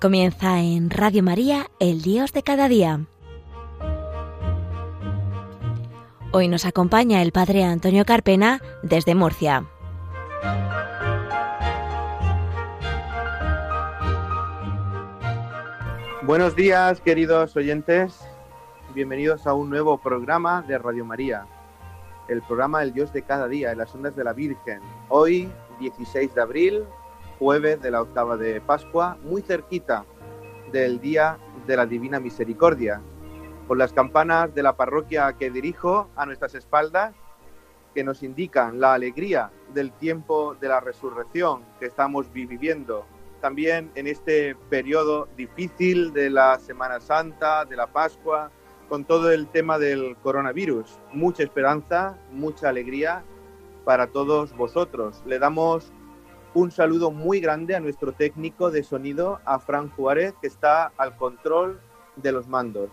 Comienza 0.00 0.60
en 0.60 0.88
Radio 0.88 1.22
María, 1.22 1.66
el 1.78 2.00
Dios 2.00 2.32
de 2.32 2.42
cada 2.42 2.68
día. 2.68 3.00
Hoy 6.32 6.48
nos 6.48 6.64
acompaña 6.64 7.20
el 7.20 7.32
Padre 7.32 7.64
Antonio 7.64 8.06
Carpena 8.06 8.62
desde 8.82 9.14
Murcia. 9.14 9.66
Buenos 16.22 16.56
días, 16.56 17.02
queridos 17.02 17.54
oyentes. 17.54 18.20
Bienvenidos 18.94 19.46
a 19.46 19.52
un 19.52 19.68
nuevo 19.68 19.98
programa 19.98 20.62
de 20.62 20.78
Radio 20.78 21.04
María, 21.04 21.44
el 22.26 22.40
programa 22.40 22.82
El 22.82 22.94
Dios 22.94 23.12
de 23.12 23.20
cada 23.20 23.48
día, 23.48 23.72
en 23.72 23.76
las 23.76 23.94
ondas 23.94 24.16
de 24.16 24.24
la 24.24 24.32
Virgen. 24.32 24.80
Hoy, 25.10 25.52
16 25.78 26.34
de 26.34 26.40
abril, 26.40 26.84
jueves 27.40 27.80
de 27.80 27.90
la 27.90 28.02
octava 28.02 28.36
de 28.36 28.60
Pascua, 28.60 29.16
muy 29.24 29.40
cerquita 29.40 30.04
del 30.70 31.00
Día 31.00 31.38
de 31.66 31.74
la 31.74 31.86
Divina 31.86 32.20
Misericordia, 32.20 33.00
con 33.66 33.78
las 33.78 33.94
campanas 33.94 34.54
de 34.54 34.62
la 34.62 34.76
parroquia 34.76 35.32
que 35.32 35.50
dirijo 35.50 36.10
a 36.16 36.26
nuestras 36.26 36.54
espaldas, 36.54 37.14
que 37.94 38.04
nos 38.04 38.22
indican 38.22 38.78
la 38.78 38.92
alegría 38.92 39.50
del 39.72 39.90
tiempo 39.90 40.54
de 40.60 40.68
la 40.68 40.80
resurrección 40.80 41.64
que 41.80 41.86
estamos 41.86 42.30
viviendo, 42.30 43.06
también 43.40 43.90
en 43.94 44.06
este 44.06 44.54
periodo 44.68 45.26
difícil 45.34 46.12
de 46.12 46.28
la 46.28 46.58
Semana 46.58 47.00
Santa, 47.00 47.64
de 47.64 47.74
la 47.74 47.86
Pascua, 47.86 48.50
con 48.90 49.06
todo 49.06 49.32
el 49.32 49.46
tema 49.46 49.78
del 49.78 50.14
coronavirus. 50.22 50.98
Mucha 51.14 51.42
esperanza, 51.42 52.18
mucha 52.32 52.68
alegría 52.68 53.24
para 53.86 54.08
todos 54.08 54.54
vosotros. 54.54 55.22
Le 55.24 55.38
damos 55.38 55.90
un 56.54 56.70
saludo 56.70 57.10
muy 57.10 57.40
grande 57.40 57.76
a 57.76 57.80
nuestro 57.80 58.12
técnico 58.12 58.70
de 58.70 58.82
sonido, 58.82 59.40
a 59.44 59.58
Fran 59.58 59.88
Juárez, 59.90 60.34
que 60.40 60.48
está 60.48 60.92
al 60.96 61.16
control 61.16 61.80
de 62.16 62.32
los 62.32 62.48
mandos. 62.48 62.90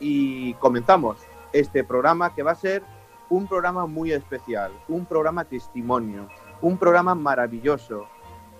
Y 0.00 0.54
comenzamos 0.54 1.18
este 1.52 1.84
programa 1.84 2.34
que 2.34 2.42
va 2.42 2.52
a 2.52 2.56
ser 2.56 2.82
un 3.28 3.46
programa 3.46 3.86
muy 3.86 4.12
especial, 4.12 4.72
un 4.88 5.04
programa 5.04 5.44
testimonio, 5.44 6.28
un 6.62 6.78
programa 6.78 7.14
maravilloso 7.14 8.06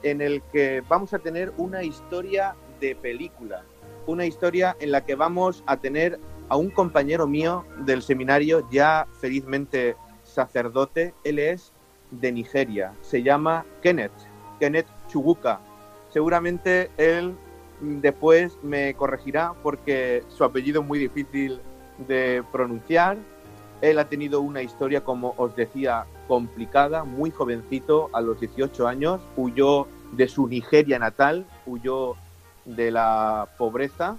en 0.02 0.20
el 0.20 0.42
que 0.52 0.82
vamos 0.88 1.14
a 1.14 1.18
tener 1.18 1.52
una 1.56 1.82
historia 1.82 2.54
de 2.80 2.94
película, 2.94 3.64
una 4.06 4.26
historia 4.26 4.76
en 4.80 4.92
la 4.92 5.04
que 5.04 5.14
vamos 5.14 5.64
a 5.66 5.78
tener 5.78 6.20
a 6.50 6.56
un 6.56 6.70
compañero 6.70 7.26
mío 7.26 7.64
del 7.78 8.02
seminario 8.02 8.68
ya 8.70 9.06
felizmente 9.20 9.96
sacerdote, 10.22 11.14
él 11.24 11.38
es 11.38 11.72
de 12.10 12.32
Nigeria. 12.32 12.94
Se 13.02 13.22
llama 13.22 13.64
Kenneth, 13.82 14.12
Kenneth 14.58 14.86
Chuguka. 15.08 15.60
Seguramente 16.10 16.90
él 16.96 17.34
después 17.80 18.56
me 18.62 18.94
corregirá 18.94 19.54
porque 19.62 20.24
su 20.28 20.44
apellido 20.44 20.80
es 20.80 20.86
muy 20.86 20.98
difícil 20.98 21.60
de 22.06 22.42
pronunciar. 22.52 23.18
Él 23.80 23.98
ha 23.98 24.08
tenido 24.08 24.40
una 24.40 24.62
historia, 24.62 25.04
como 25.04 25.34
os 25.36 25.54
decía, 25.54 26.06
complicada, 26.26 27.04
muy 27.04 27.30
jovencito, 27.30 28.10
a 28.12 28.20
los 28.20 28.40
18 28.40 28.88
años, 28.88 29.20
huyó 29.36 29.86
de 30.12 30.26
su 30.26 30.48
Nigeria 30.48 30.98
natal, 30.98 31.46
huyó 31.66 32.16
de 32.64 32.90
la 32.90 33.48
pobreza 33.56 34.16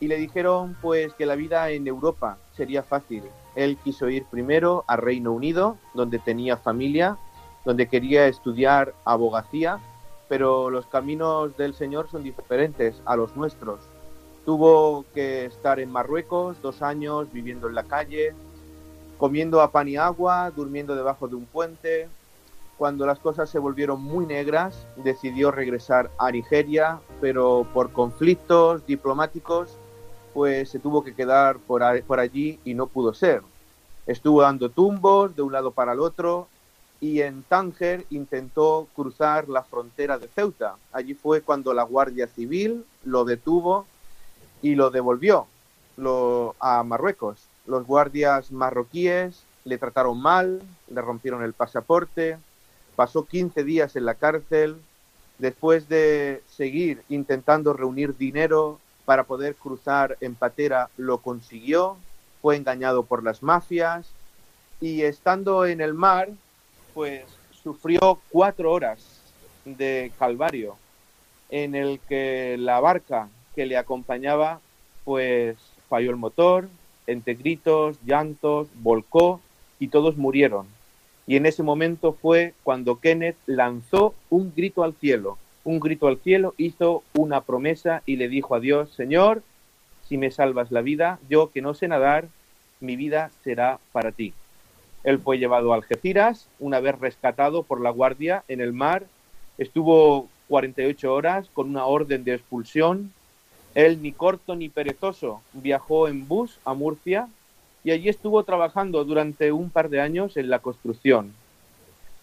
y 0.00 0.08
le 0.08 0.16
dijeron 0.16 0.76
pues 0.80 1.14
que 1.14 1.26
la 1.26 1.34
vida 1.34 1.70
en 1.70 1.86
Europa 1.86 2.38
sería 2.56 2.82
fácil, 2.82 3.22
él 3.54 3.76
quiso 3.82 4.08
ir 4.08 4.24
primero 4.24 4.84
a 4.86 4.96
Reino 4.96 5.32
Unido, 5.32 5.76
donde 5.94 6.18
tenía 6.18 6.56
familia, 6.56 7.16
donde 7.64 7.88
quería 7.88 8.26
estudiar 8.26 8.94
abogacía, 9.04 9.78
pero 10.28 10.70
los 10.70 10.86
caminos 10.86 11.56
del 11.56 11.74
Señor 11.74 12.08
son 12.10 12.22
diferentes 12.22 13.00
a 13.04 13.16
los 13.16 13.36
nuestros. 13.36 13.80
Tuvo 14.44 15.04
que 15.14 15.46
estar 15.46 15.80
en 15.80 15.90
Marruecos 15.90 16.60
dos 16.60 16.82
años 16.82 17.32
viviendo 17.32 17.68
en 17.68 17.74
la 17.74 17.84
calle, 17.84 18.34
comiendo 19.18 19.60
a 19.60 19.70
pan 19.70 19.88
y 19.88 19.96
agua, 19.96 20.50
durmiendo 20.50 20.94
debajo 20.94 21.28
de 21.28 21.36
un 21.36 21.46
puente. 21.46 22.08
Cuando 22.76 23.06
las 23.06 23.20
cosas 23.20 23.48
se 23.48 23.58
volvieron 23.58 24.02
muy 24.02 24.26
negras, 24.26 24.86
decidió 24.96 25.50
regresar 25.50 26.10
a 26.18 26.30
Nigeria, 26.30 26.98
pero 27.20 27.66
por 27.72 27.92
conflictos 27.92 28.84
diplomáticos 28.86 29.78
pues 30.34 30.68
se 30.68 30.80
tuvo 30.80 31.04
que 31.04 31.14
quedar 31.14 31.58
por, 31.58 31.82
allí 31.82 32.58
y 32.64 32.74
no 32.74 32.88
pudo 32.88 33.14
ser. 33.14 33.42
Estuvo 34.06 34.42
dando 34.42 34.68
tumbos 34.68 35.34
de 35.34 35.42
un 35.42 35.52
lado 35.52 35.70
para 35.70 35.92
el 35.92 36.00
otro 36.00 36.48
y 37.00 37.20
en 37.20 37.44
Tánger 37.44 38.04
intentó 38.10 38.88
cruzar 38.94 39.48
la 39.48 39.62
frontera 39.62 40.18
de 40.18 40.28
Ceuta. 40.28 40.74
Allí 40.92 41.14
fue 41.14 41.40
cuando 41.40 41.72
la 41.72 41.84
Guardia 41.84 42.26
Civil 42.26 42.84
lo 43.04 43.24
detuvo 43.24 43.86
y 44.60 44.74
lo 44.74 44.90
devolvió 44.90 45.46
lo, 45.96 46.56
a 46.58 46.82
Marruecos. 46.82 47.38
Los 47.66 47.86
guardias 47.86 48.50
marroquíes 48.50 49.44
le 49.64 49.78
trataron 49.78 50.20
mal, 50.20 50.62
le 50.88 51.00
rompieron 51.00 51.42
el 51.42 51.54
pasaporte, 51.54 52.36
pasó 52.96 53.24
15 53.24 53.64
días 53.64 53.96
en 53.96 54.04
la 54.04 54.14
cárcel, 54.14 54.76
después 55.38 55.88
de 55.88 56.42
seguir 56.48 57.02
intentando 57.08 57.72
reunir 57.72 58.16
dinero 58.16 58.80
para 59.04 59.24
poder 59.24 59.54
cruzar 59.54 60.16
en 60.20 60.34
patera 60.34 60.88
lo 60.96 61.18
consiguió, 61.18 61.96
fue 62.40 62.56
engañado 62.56 63.04
por 63.04 63.22
las 63.22 63.42
mafias 63.42 64.10
y 64.80 65.02
estando 65.02 65.66
en 65.66 65.80
el 65.80 65.94
mar, 65.94 66.28
pues 66.92 67.24
sufrió 67.62 68.20
cuatro 68.30 68.72
horas 68.72 69.22
de 69.64 70.12
calvario 70.18 70.76
en 71.50 71.74
el 71.74 72.00
que 72.00 72.56
la 72.58 72.80
barca 72.80 73.28
que 73.54 73.66
le 73.66 73.76
acompañaba 73.76 74.60
pues 75.04 75.56
falló 75.88 76.10
el 76.10 76.16
motor, 76.16 76.68
entre 77.06 77.34
gritos, 77.34 77.98
llantos, 78.04 78.68
volcó 78.74 79.40
y 79.78 79.88
todos 79.88 80.16
murieron. 80.16 80.66
Y 81.26 81.36
en 81.36 81.46
ese 81.46 81.62
momento 81.62 82.12
fue 82.12 82.54
cuando 82.62 83.00
Kenneth 83.00 83.36
lanzó 83.46 84.14
un 84.30 84.52
grito 84.54 84.82
al 84.82 84.94
cielo 84.94 85.38
un 85.64 85.80
grito 85.80 86.06
al 86.06 86.18
cielo, 86.18 86.54
hizo 86.58 87.02
una 87.14 87.40
promesa 87.40 88.02
y 88.06 88.16
le 88.16 88.28
dijo 88.28 88.54
a 88.54 88.60
Dios, 88.60 88.90
Señor, 88.90 89.42
si 90.08 90.18
me 90.18 90.30
salvas 90.30 90.70
la 90.70 90.82
vida, 90.82 91.18
yo 91.28 91.50
que 91.50 91.62
no 91.62 91.74
sé 91.74 91.88
nadar, 91.88 92.28
mi 92.80 92.96
vida 92.96 93.30
será 93.42 93.78
para 93.92 94.12
ti. 94.12 94.34
Él 95.02 95.18
fue 95.18 95.38
llevado 95.38 95.72
a 95.72 95.76
Algeciras, 95.76 96.48
una 96.60 96.80
vez 96.80 96.98
rescatado 96.98 97.62
por 97.62 97.80
la 97.80 97.90
guardia 97.90 98.44
en 98.48 98.60
el 98.60 98.72
mar, 98.72 99.04
estuvo 99.58 100.28
48 100.48 101.12
horas 101.12 101.48
con 101.52 101.68
una 101.68 101.86
orden 101.86 102.24
de 102.24 102.34
expulsión. 102.34 103.12
Él, 103.74 104.02
ni 104.02 104.12
corto 104.12 104.54
ni 104.54 104.68
perezoso, 104.68 105.42
viajó 105.52 106.08
en 106.08 106.28
bus 106.28 106.58
a 106.64 106.74
Murcia 106.74 107.28
y 107.82 107.90
allí 107.90 108.08
estuvo 108.08 108.42
trabajando 108.44 109.04
durante 109.04 109.52
un 109.52 109.70
par 109.70 109.88
de 109.90 110.00
años 110.00 110.36
en 110.36 110.48
la 110.48 110.60
construcción. 110.60 111.32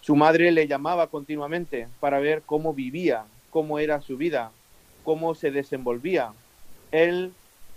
Su 0.00 0.16
madre 0.16 0.50
le 0.50 0.66
llamaba 0.66 1.06
continuamente 1.06 1.86
para 2.00 2.18
ver 2.18 2.42
cómo 2.44 2.74
vivía, 2.74 3.24
cómo 3.52 3.78
era 3.78 4.00
su 4.00 4.16
vida, 4.16 4.50
cómo 5.04 5.36
se 5.36 5.52
desenvolvía. 5.52 6.32
Él 6.90 7.32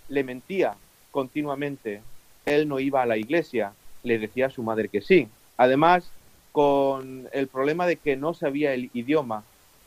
le 0.08 0.24
mentía 0.24 0.76
continuamente. 1.12 2.02
Él 2.46 2.68
no 2.68 2.80
iba 2.80 3.04
a 3.04 3.06
la 3.06 3.18
iglesia, 3.18 3.74
le 4.02 4.18
decía 4.18 4.48
a 4.48 4.52
su 4.52 4.64
madre 4.64 4.88
que 4.88 5.02
sí. 5.02 5.28
Además, 5.58 6.10
con 6.54 7.28
el 7.34 7.48
problema 7.48 7.86
de 7.86 7.98
que 7.98 8.16
no 8.16 8.34
sabía 8.34 8.74
el 8.74 8.90
idioma, 8.94 9.44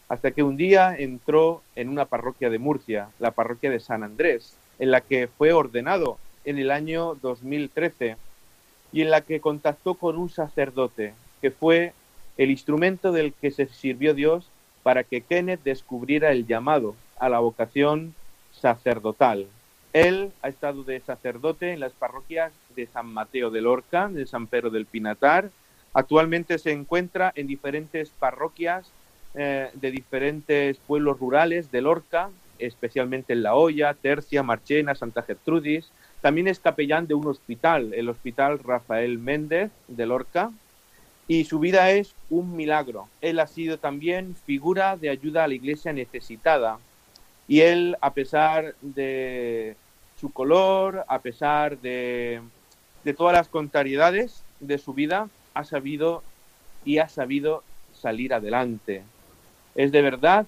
hasta 0.09 0.31
que 0.31 0.43
un 0.43 0.57
día 0.57 0.95
entró 0.97 1.63
en 1.75 1.89
una 1.89 2.05
parroquia 2.05 2.51
de 2.51 2.59
Murcia, 2.59 3.09
la 3.19 3.31
parroquia 3.31 3.71
de 3.71 3.81
San 3.81 4.03
Andrés, 4.03 4.57
en 4.79 4.91
la 4.91 5.01
que 5.01 5.27
fue 5.27 5.53
ordenado 5.53 6.19
en 6.45 6.59
el 6.59 6.71
año 6.71 7.15
2013 7.23 8.17
y 8.93 9.03
en 9.03 9.11
la 9.11 9.23
que 9.23 9.41
contactó 9.41 9.95
con 9.95 10.19
un 10.19 10.29
sacerdote, 10.29 11.15
que 11.41 11.51
fue 11.51 11.93
el 12.37 12.51
instrumento 12.51 13.11
del 13.13 13.33
que 13.33 13.51
se 13.51 13.67
sirvió 13.67 14.13
Dios 14.15 14.51
para 14.89 15.05
que 15.05 15.21
Kenneth 15.21 15.61
descubriera 15.65 16.33
el 16.33 16.47
llamado 16.47 16.97
a 17.19 17.29
la 17.29 17.41
vocación 17.41 18.15
sacerdotal. 18.53 19.47
Él 19.93 20.33
ha 20.41 20.49
estado 20.49 20.83
de 20.83 20.99
sacerdote 21.01 21.75
en 21.75 21.81
las 21.81 21.93
parroquias 21.93 22.53
de 22.75 22.87
San 22.87 23.05
Mateo 23.05 23.51
de 23.51 23.61
Lorca, 23.61 24.09
de 24.09 24.25
San 24.25 24.47
Pedro 24.47 24.71
del 24.71 24.87
Pinatar. 24.87 25.51
Actualmente 25.93 26.59
se 26.59 26.73
encuentra 26.73 27.35
en 27.37 27.47
diferentes 27.47 28.09
parroquias 28.19 28.91
eh, 29.35 29.69
de 29.75 29.91
diferentes 29.91 30.79
pueblos 30.79 31.19
rurales 31.19 31.71
de 31.71 31.83
Lorca, 31.83 32.31
especialmente 32.59 33.35
en 33.35 33.43
La 33.43 33.57
Hoya, 33.57 33.93
Tercia, 33.93 34.43
Marchena, 34.43 34.95
Santa 34.95 35.21
Gertrudis. 35.21 35.91
También 36.23 36.49
es 36.49 36.61
capellán 36.61 37.07
de 37.07 37.13
un 37.13 37.27
hospital, 37.27 37.93
el 37.93 38.09
Hospital 38.09 38.59
Rafael 38.59 39.19
Méndez 39.19 39.71
de 39.87 40.07
Lorca, 40.07 40.51
y 41.29 41.45
su 41.45 41.59
vida 41.59 41.91
es 41.91 42.15
un 42.31 42.57
milagro. 42.57 43.09
Él 43.21 43.39
ha 43.39 43.47
sido 43.47 43.79
también 43.79 44.35
figura 44.47 44.97
de 44.97 45.11
ayuda 45.11 45.45
a 45.45 45.49
la 45.49 45.55
iglesia 45.55 45.93
necesitada 45.93 46.79
y 47.47 47.61
él, 47.61 47.97
a 48.01 48.13
pesar 48.15 48.75
de 48.81 49.77
su 50.19 50.33
color, 50.33 51.05
a 51.07 51.19
pesar 51.21 51.79
de, 51.79 52.41
de 53.05 53.15
todas 53.15 53.35
las 53.35 53.49
contrariedades 53.49 54.43
de 54.61 54.79
su 54.79 54.95
vida, 54.95 55.29
ha 55.55 55.65
sabido 55.65 56.23
y 56.85 56.99
ha 56.99 57.09
sabido 57.09 57.63
salir 57.93 58.33
adelante. 58.33 59.03
Es 59.75 59.93
de 59.93 60.03
verdad 60.03 60.47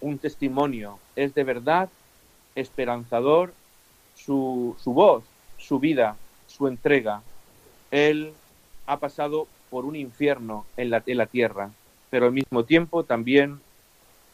un 0.00 0.18
testimonio, 0.18 0.98
es 1.14 1.34
de 1.34 1.44
verdad 1.44 1.88
esperanzador 2.54 3.52
su, 4.14 4.76
su 4.82 4.92
voz, 4.92 5.24
su 5.58 5.78
vida, 5.78 6.16
su 6.46 6.68
entrega. 6.68 7.22
Él 7.90 8.32
ha 8.86 8.98
pasado 8.98 9.46
por 9.74 9.86
un 9.86 9.96
infierno 9.96 10.66
en 10.76 10.90
la, 10.90 11.02
en 11.04 11.18
la 11.18 11.26
tierra, 11.26 11.72
pero 12.08 12.26
al 12.26 12.32
mismo 12.32 12.62
tiempo 12.62 13.02
también 13.02 13.58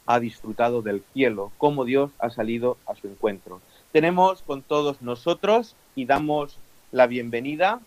ha 0.05 0.21
disfrutado 0.21 0.83
del 0.83 1.03
cielo, 1.15 1.51
como 1.57 1.87
Dios 1.87 2.11
ha 2.19 2.29
salido 2.29 2.77
a 2.87 2.95
su 2.95 3.07
encuentro. 3.07 3.63
Tenemos 3.91 4.43
con 4.43 4.61
todos 4.61 5.01
nosotros 5.01 5.77
y 5.95 6.05
damos 6.05 6.59
la 6.93 7.07
bienvenida 7.07 7.81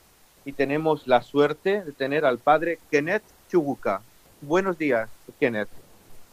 y 0.45 0.53
tenemos 0.53 1.05
la 1.05 1.21
suerte 1.21 1.83
de 1.83 1.91
tener 1.91 2.25
al 2.25 2.39
padre 2.39 2.79
Kenneth 2.89 3.21
Chuguka. 3.51 4.01
Buenos 4.41 4.79
días, 4.79 5.07
Kenneth. 5.39 5.69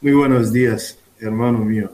Muy 0.01 0.13
buenos 0.13 0.51
días, 0.55 0.99
hermano 1.21 1.59
mío. 1.59 1.91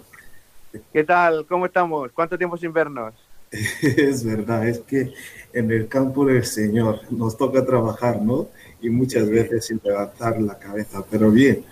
¿Qué 0.93 1.03
tal? 1.03 1.47
¿Cómo 1.47 1.67
estamos? 1.67 2.13
¿Cuánto 2.13 2.39
tiempo 2.39 2.57
sin 2.57 2.73
vernos? 2.73 3.13
Es 3.83 4.25
verdad, 4.25 4.69
es 4.69 4.81
que 4.81 5.13
en 5.53 5.71
el 5.71 5.89
campo 5.89 6.25
del 6.27 6.45
Señor 6.45 7.01
nos 7.13 7.37
toca 7.37 7.65
trabajar, 7.65 8.21
¿no? 8.23 8.49
Y 8.81 8.91
muchas 8.91 9.29
veces 9.29 9.67
sin 9.67 9.81
levantar 9.83 10.41
la 10.41 10.59
cabeza, 10.59 11.05
pero 11.11 11.31
bien, 11.31 11.65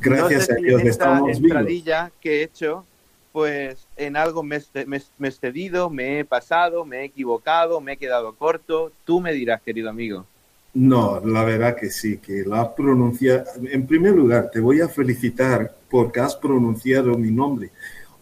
gracias 0.00 0.26
no 0.30 0.30
sé 0.30 0.46
a 0.50 0.56
si 0.56 0.62
Dios 0.62 0.82
en 0.82 0.88
esta 0.88 1.20
estamos 1.20 1.40
vivos. 1.40 1.74
entradilla 1.74 2.12
que 2.20 2.40
he 2.40 2.42
hecho, 2.44 2.88
pues 3.30 3.88
en 3.96 4.16
algo 4.16 4.42
me, 4.42 4.56
he- 4.74 4.86
me, 4.86 5.00
me 5.16 5.28
he 5.28 5.30
excedido, 5.30 5.90
me 5.90 6.20
he 6.20 6.24
pasado, 6.24 6.84
me 6.84 6.98
he 7.00 7.04
equivocado, 7.04 7.80
me 7.80 7.92
he 7.94 7.98
quedado 7.98 8.36
corto. 8.36 8.94
Tú 9.04 9.20
me 9.20 9.32
dirás, 9.32 9.62
querido 9.62 9.90
amigo. 9.90 10.28
No, 10.74 11.20
la 11.24 11.44
verdad 11.44 11.76
que 11.76 11.90
sí, 11.90 12.18
que 12.18 12.42
lo 12.44 12.54
has 12.56 12.68
pronunciado. 12.68 13.44
En 13.70 13.86
primer 13.86 14.12
lugar, 14.14 14.50
te 14.50 14.58
voy 14.60 14.80
a 14.80 14.88
felicitar 14.88 15.74
porque 15.90 16.20
has 16.20 16.34
pronunciado 16.36 17.16
mi 17.18 17.30
nombre. 17.30 17.70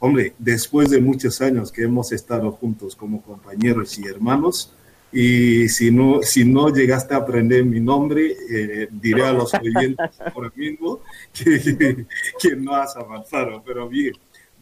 Hombre, 0.00 0.32
después 0.38 0.88
de 0.88 0.98
muchos 0.98 1.42
años 1.42 1.70
que 1.70 1.82
hemos 1.82 2.10
estado 2.10 2.50
juntos 2.52 2.96
como 2.96 3.22
compañeros 3.22 3.98
y 3.98 4.06
hermanos, 4.06 4.72
y 5.12 5.68
si 5.68 5.90
no, 5.90 6.22
si 6.22 6.44
no 6.44 6.70
llegaste 6.72 7.12
a 7.12 7.18
aprender 7.18 7.64
mi 7.66 7.80
nombre, 7.80 8.34
eh, 8.50 8.88
diré 8.90 9.24
a 9.24 9.32
los 9.32 9.52
oyentes 9.52 10.10
ahora 10.34 10.50
mismo 10.56 11.00
que, 11.34 12.06
que 12.40 12.56
no 12.56 12.74
has 12.74 12.96
avanzado, 12.96 13.62
pero 13.64 13.88
bien. 13.88 14.14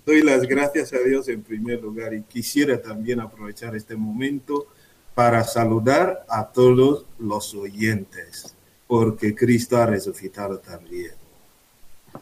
Doy 0.04 0.22
las 0.22 0.42
gracias 0.42 0.92
a 0.92 0.98
Dios 0.98 1.28
en 1.28 1.42
primer 1.42 1.82
lugar 1.82 2.14
y 2.14 2.22
quisiera 2.22 2.80
también 2.82 3.20
aprovechar 3.20 3.76
este 3.76 3.94
momento 3.94 4.66
para 5.14 5.44
saludar 5.44 6.24
a 6.28 6.46
todos 6.46 7.04
los 7.18 7.54
oyentes, 7.54 8.56
porque 8.88 9.34
Cristo 9.36 9.76
ha 9.76 9.86
resucitado 9.86 10.58
también. 10.58 11.12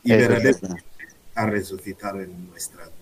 Y 0.03 0.11
verdaderamente 0.11 0.85
ha 1.37 1.47
resucitado 1.47 2.21
en 2.21 2.49
nuestras 2.49 2.89
vidas. 2.89 2.96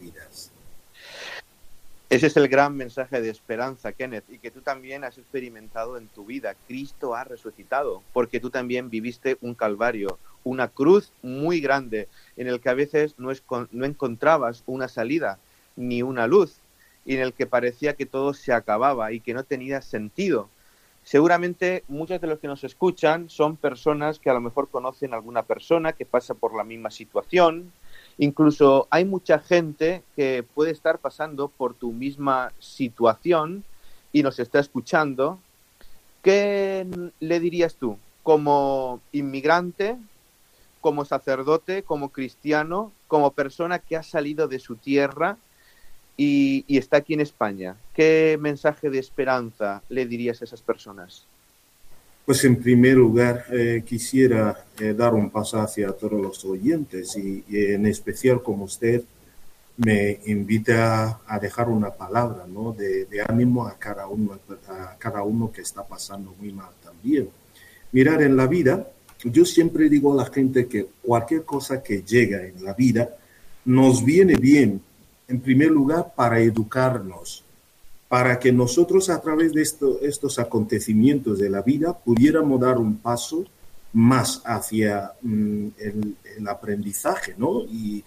Ese 2.11 2.27
es 2.27 2.37
el 2.37 2.49
gran 2.49 2.77
mensaje 2.77 3.21
de 3.21 3.31
esperanza, 3.31 3.93
Kenneth, 3.93 4.29
y 4.29 4.39
que 4.39 4.51
tú 4.51 4.61
también 4.61 5.05
has 5.05 5.17
experimentado 5.19 5.97
en 5.97 6.09
tu 6.09 6.25
vida. 6.27 6.55
Cristo 6.69 7.15
ha 7.15 7.25
resucitado, 7.25 8.03
porque 8.12 8.41
tú 8.41 8.51
también 8.51 8.91
viviste 8.91 9.39
un 9.41 9.55
calvario, 9.55 10.19
una 10.45 10.69
cruz 10.69 11.12
muy 11.23 11.61
grande, 11.61 12.09
en 12.37 12.47
el 12.47 12.61
que 12.61 12.69
a 12.69 12.75
veces 12.75 13.15
no, 13.19 13.31
es 13.31 13.43
no 13.73 13.85
encontrabas 13.87 14.62
una 14.67 14.87
salida 14.87 15.39
ni 15.77 16.03
una 16.03 16.27
luz, 16.27 16.61
y 17.06 17.15
en 17.15 17.21
el 17.21 17.33
que 17.33 17.47
parecía 17.47 17.95
que 17.95 18.06
todo 18.06 18.35
se 18.35 18.53
acababa 18.53 19.12
y 19.12 19.21
que 19.21 19.35
no 19.35 19.45
tenía 19.45 19.81
sentido. 19.81 20.51
Seguramente 21.03 21.85
muchos 21.89 22.21
de 22.21 22.27
los 22.27 22.39
que 22.39 22.49
nos 22.49 22.65
escuchan 22.65 23.29
son 23.29 23.56
personas 23.56 24.19
que 24.19 24.31
a 24.31 24.35
lo 24.35 24.41
mejor 24.41 24.71
conocen 24.71 25.12
a 25.12 25.17
alguna 25.17 25.43
persona 25.43 25.93
que 25.93 26.06
pasa 26.06 26.35
por 26.35 26.56
la 26.56 26.65
misma 26.65 26.91
situación, 26.91 27.73
Incluso 28.19 28.87
hay 28.90 29.05
mucha 29.05 29.38
gente 29.38 30.02
que 30.14 30.44
puede 30.55 30.70
estar 30.70 30.99
pasando 30.99 31.49
por 31.49 31.75
tu 31.75 31.93
misma 31.93 32.52
situación 32.61 33.64
y 34.12 34.22
nos 34.22 34.38
está 34.38 34.61
escuchando. 34.61 35.38
¿Qué 36.22 36.87
le 37.20 37.40
dirías 37.40 37.75
tú 37.75 37.99
como 38.22 39.00
inmigrante, 39.12 39.99
como 40.81 41.05
sacerdote, 41.05 41.82
como 41.82 42.11
cristiano, 42.11 42.93
como 43.08 43.32
persona 43.32 43.78
que 43.81 43.96
ha 43.96 44.02
salido 44.02 44.49
de 44.49 44.58
su 44.58 44.76
tierra 44.76 45.37
y, 46.17 46.64
está 46.69 46.99
aquí 46.99 47.14
en 47.14 47.20
España? 47.20 47.76
¿Qué 47.94 48.38
mensaje 48.40 48.90
de 48.90 49.00
esperanza 49.00 49.82
le 49.88 50.06
dirías 50.06 50.40
a 50.40 50.44
esas 50.44 50.62
personas? 50.62 51.26
Pues 52.25 52.43
en 52.44 52.56
primer 52.56 52.97
lugar 52.97 53.44
eh, 53.53 53.82
quisiera 53.87 54.65
eh, 54.81 54.94
dar 54.94 55.12
un 55.15 55.31
paso 55.31 55.61
hacia 55.61 55.93
todos 55.93 56.21
los 56.21 56.44
oyentes 56.44 57.17
y, 57.17 57.44
y 57.49 57.73
en 57.73 57.87
especial 57.87 58.43
como 58.43 58.65
usted 58.65 59.03
me 59.76 60.21
invita 60.26 61.21
a 61.26 61.38
dejar 61.38 61.69
una 61.69 61.91
palabra 61.91 62.47
¿no? 62.47 62.73
de, 62.73 63.06
de 63.06 63.23
ánimo 63.26 63.67
a 63.67 63.76
cada, 63.79 64.06
uno, 64.06 64.38
a 64.69 64.97
cada 64.99 65.23
uno 65.23 65.50
que 65.53 65.62
está 65.62 65.87
pasando 65.87 66.35
muy 66.38 66.53
mal 66.53 66.71
también. 66.82 67.29
Mirar 67.93 68.23
en 68.23 68.37
la 68.37 68.47
vida, 68.47 68.88
yo 69.25 69.44
siempre 69.44 69.88
digo 69.88 70.12
a 70.12 70.25
la 70.25 70.31
gente 70.31 70.67
que 70.67 70.87
cualquier 71.03 71.44
cosa 71.44 71.82
que 71.82 72.03
llega 72.03 72.44
en 72.44 72.65
la 72.65 72.75
vida 72.75 73.17
nos 73.65 74.05
viene 74.05 74.37
bien, 74.37 74.81
en 75.27 75.41
primer 75.41 75.70
lugar, 75.70 76.12
para 76.15 76.38
educarnos, 76.38 77.44
para 78.09 78.39
que 78.39 78.53
nosotros 78.53 79.11
a 79.11 79.21
través 79.21 79.53
de 79.53 79.62
esto, 79.62 80.01
estos 80.03 80.39
acontecimientos 80.39 81.39
de 81.39 81.51
la 81.51 81.62
vida 81.62 81.97
pudiéramos 81.97 82.61
dar 82.61 82.79
un 82.79 82.99
paso 82.99 83.45
más 83.95 84.43
hacia 84.45 85.12
mm, 85.23 85.67
el, 85.79 86.49
aprendizaje, 86.49 87.35
¿no? 87.39 87.62
Y, 87.65 88.05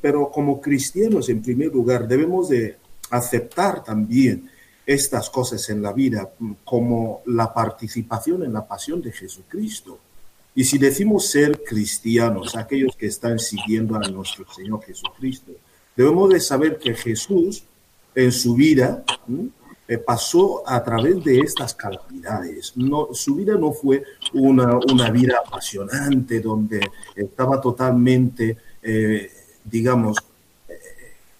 pero 0.00 0.30
como 0.30 0.60
cristianos, 0.60 1.28
en 1.28 1.42
primer 1.42 1.68
lugar, 1.68 2.08
debemos 2.08 2.48
de 2.48 2.76
aceptar 3.10 3.84
también 3.84 4.48
estas 4.86 5.28
cosas 5.28 5.68
en 5.68 5.82
la 5.82 5.92
vida 5.92 6.30
mm, 6.38 6.52
como 6.64 7.22
la 7.26 7.52
participación 7.52 8.42
en 8.42 8.52
la 8.52 8.66
pasión 8.66 9.02
de 9.02 9.12
Jesucristo. 9.12 9.98
Y 10.54 10.64
si 10.64 10.78
decimos 10.78 11.26
ser 11.26 11.62
cristianos, 11.62 12.56
aquellos 12.56 12.96
que 12.96 13.06
están 13.06 13.38
siguiendo 13.38 13.96
a 13.96 14.00
nuestro 14.00 14.50
Señor 14.52 14.82
Jesucristo, 14.82 15.52
debemos 15.96 16.30
de 16.30 16.40
saber 16.40 16.78
que 16.78 16.94
Jesús 16.94 17.64
en 18.14 18.32
su 18.32 18.54
vida 18.54 19.04
eh, 19.90 19.98
pasó 19.98 20.62
a 20.64 20.84
través 20.84 21.24
de 21.24 21.40
estas 21.40 21.74
calamidades. 21.74 22.76
No, 22.76 23.08
su 23.12 23.34
vida 23.34 23.56
no 23.56 23.72
fue 23.72 24.04
una, 24.34 24.78
una 24.88 25.10
vida 25.10 25.40
apasionante 25.44 26.38
donde 26.38 26.80
estaba 27.16 27.60
totalmente, 27.60 28.56
eh, 28.80 29.32
digamos, 29.64 30.16
eh, 30.68 30.74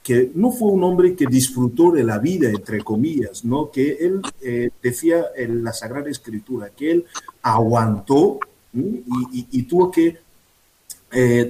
que 0.03 0.33
no 0.35 0.51
fue 0.51 0.67
un 0.67 0.83
hombre 0.83 1.15
que 1.15 1.27
disfrutó 1.27 1.93
de 1.93 2.03
la 2.03 2.19
vida, 2.19 2.49
entre 2.49 2.83
comillas, 2.83 3.45
¿no? 3.45 3.71
Que 3.71 3.93
él 4.01 4.21
decía 4.83 5.27
en 5.37 5.63
la 5.63 5.73
Sagrada 5.73 6.11
Escritura 6.11 6.71
que 6.71 6.91
él 6.91 7.05
aguantó 7.43 8.41
y, 8.73 9.63
tuvo 9.63 9.93
que 9.93 10.19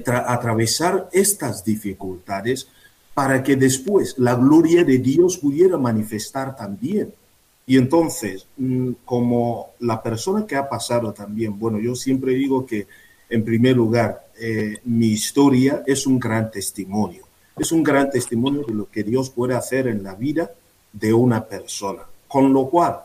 atravesar 0.05 1.09
estas 1.11 1.65
dificultades 1.65 2.67
para 3.13 3.43
que 3.43 3.55
después 3.55 4.15
la 4.17 4.35
gloria 4.35 4.83
de 4.83 4.97
Dios 4.97 5.37
pudiera 5.37 5.77
manifestar 5.77 6.55
también. 6.55 7.13
Y 7.65 7.77
entonces, 7.77 8.47
mm, 8.57 8.91
como 9.05 9.71
la 9.79 10.01
persona 10.01 10.45
que 10.45 10.55
ha 10.55 10.67
pasado 10.67 11.13
también, 11.13 11.57
bueno, 11.59 11.79
yo 11.79 11.95
siempre 11.95 12.33
digo 12.33 12.65
que 12.65 12.87
en 13.31 13.45
primer 13.45 13.77
lugar, 13.77 14.27
eh, 14.39 14.79
mi 14.83 15.07
historia 15.07 15.83
es 15.87 16.05
un 16.05 16.19
gran 16.19 16.51
testimonio. 16.51 17.23
Es 17.57 17.71
un 17.71 17.81
gran 17.81 18.09
testimonio 18.11 18.63
de 18.67 18.73
lo 18.73 18.89
que 18.91 19.03
Dios 19.03 19.29
puede 19.29 19.55
hacer 19.55 19.87
en 19.87 20.03
la 20.03 20.15
vida 20.15 20.51
de 20.91 21.13
una 21.13 21.45
persona. 21.45 22.01
Con 22.27 22.51
lo 22.51 22.67
cual, 22.67 22.99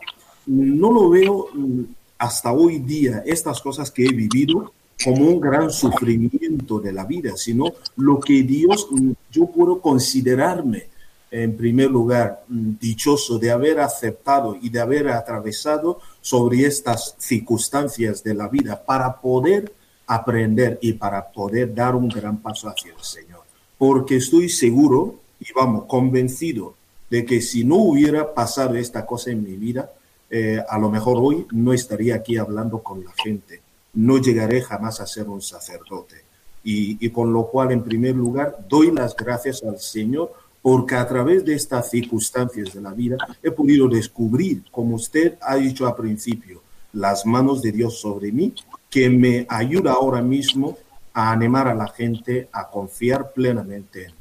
no 0.47 0.91
lo 0.91 1.09
veo 1.09 1.47
mm, 1.53 1.83
hasta 2.17 2.51
hoy 2.51 2.79
día, 2.79 3.23
estas 3.25 3.61
cosas 3.61 3.89
que 3.89 4.03
he 4.03 4.11
vivido, 4.11 4.73
como 5.03 5.27
un 5.27 5.39
gran 5.39 5.69
sufrimiento 5.69 6.79
de 6.79 6.91
la 6.91 7.05
vida, 7.05 7.37
sino 7.37 7.65
lo 7.97 8.19
que 8.19 8.43
Dios, 8.43 8.87
yo 9.31 9.47
puedo 9.47 9.79
considerarme 9.79 10.87
en 11.29 11.55
primer 11.55 11.91
lugar 11.91 12.43
dichoso 12.47 13.37
de 13.37 13.51
haber 13.51 13.79
aceptado 13.79 14.57
y 14.61 14.69
de 14.69 14.79
haber 14.79 15.09
atravesado 15.09 15.99
sobre 16.21 16.65
estas 16.65 17.15
circunstancias 17.19 18.23
de 18.23 18.33
la 18.33 18.47
vida 18.47 18.83
para 18.83 19.19
poder 19.19 19.73
aprender 20.07 20.79
y 20.81 20.93
para 20.93 21.27
poder 21.29 21.75
dar 21.75 21.95
un 21.95 22.07
gran 22.07 22.37
paso 22.37 22.69
hacia 22.69 22.93
el 22.93 23.03
Señor. 23.03 23.41
Porque 23.77 24.15
estoy 24.15 24.49
seguro 24.49 25.19
y 25.39 25.51
vamos, 25.53 25.85
convencido 25.85 26.75
de 27.09 27.25
que 27.25 27.41
si 27.41 27.63
no 27.63 27.75
hubiera 27.75 28.33
pasado 28.33 28.75
esta 28.75 29.05
cosa 29.05 29.31
en 29.31 29.43
mi 29.43 29.55
vida, 29.57 29.91
eh, 30.29 30.61
a 30.67 30.79
lo 30.79 30.89
mejor 30.89 31.17
hoy 31.19 31.45
no 31.51 31.71
estaría 31.73 32.15
aquí 32.15 32.37
hablando 32.37 32.81
con 32.81 33.03
la 33.03 33.11
gente 33.11 33.66
no 33.97 34.19
llegaré 34.19 34.61
jamás 34.61 35.01
a 35.01 35.07
ser 35.07 35.27
un 35.27 35.41
sacerdote. 35.41 36.23
Y, 36.63 37.09
con 37.11 37.31
lo 37.31 37.47
cual, 37.47 37.71
en 37.71 37.81
primer 37.81 38.13
lugar, 38.13 38.57
doy 38.67 38.91
las 38.91 39.15
gracias 39.15 39.63
al 39.63 39.79
Señor 39.79 40.33
porque 40.61 40.95
a 40.95 41.07
través 41.07 41.45
de 41.45 41.55
estas 41.55 41.89
circunstancias 41.89 42.73
de 42.73 42.81
la 42.81 42.91
vida 42.91 43.15
he 43.41 43.51
podido 43.51 43.87
descubrir, 43.87 44.63
como 44.69 44.95
usted 44.95 45.37
ha 45.41 45.55
dicho 45.55 45.87
al 45.87 45.95
principio, 45.95 46.61
las 46.91 47.25
manos 47.25 47.61
de 47.61 47.71
Dios 47.71 48.01
sobre 48.01 48.33
mí, 48.33 48.53
que 48.89 49.09
me 49.09 49.45
ayuda 49.47 49.93
ahora 49.93 50.21
mismo 50.21 50.77
a 51.13 51.31
animar 51.31 51.69
a 51.69 51.75
la 51.75 51.87
gente 51.87 52.49
a 52.51 52.67
confiar 52.67 53.31
plenamente 53.31 54.05
en 54.05 54.17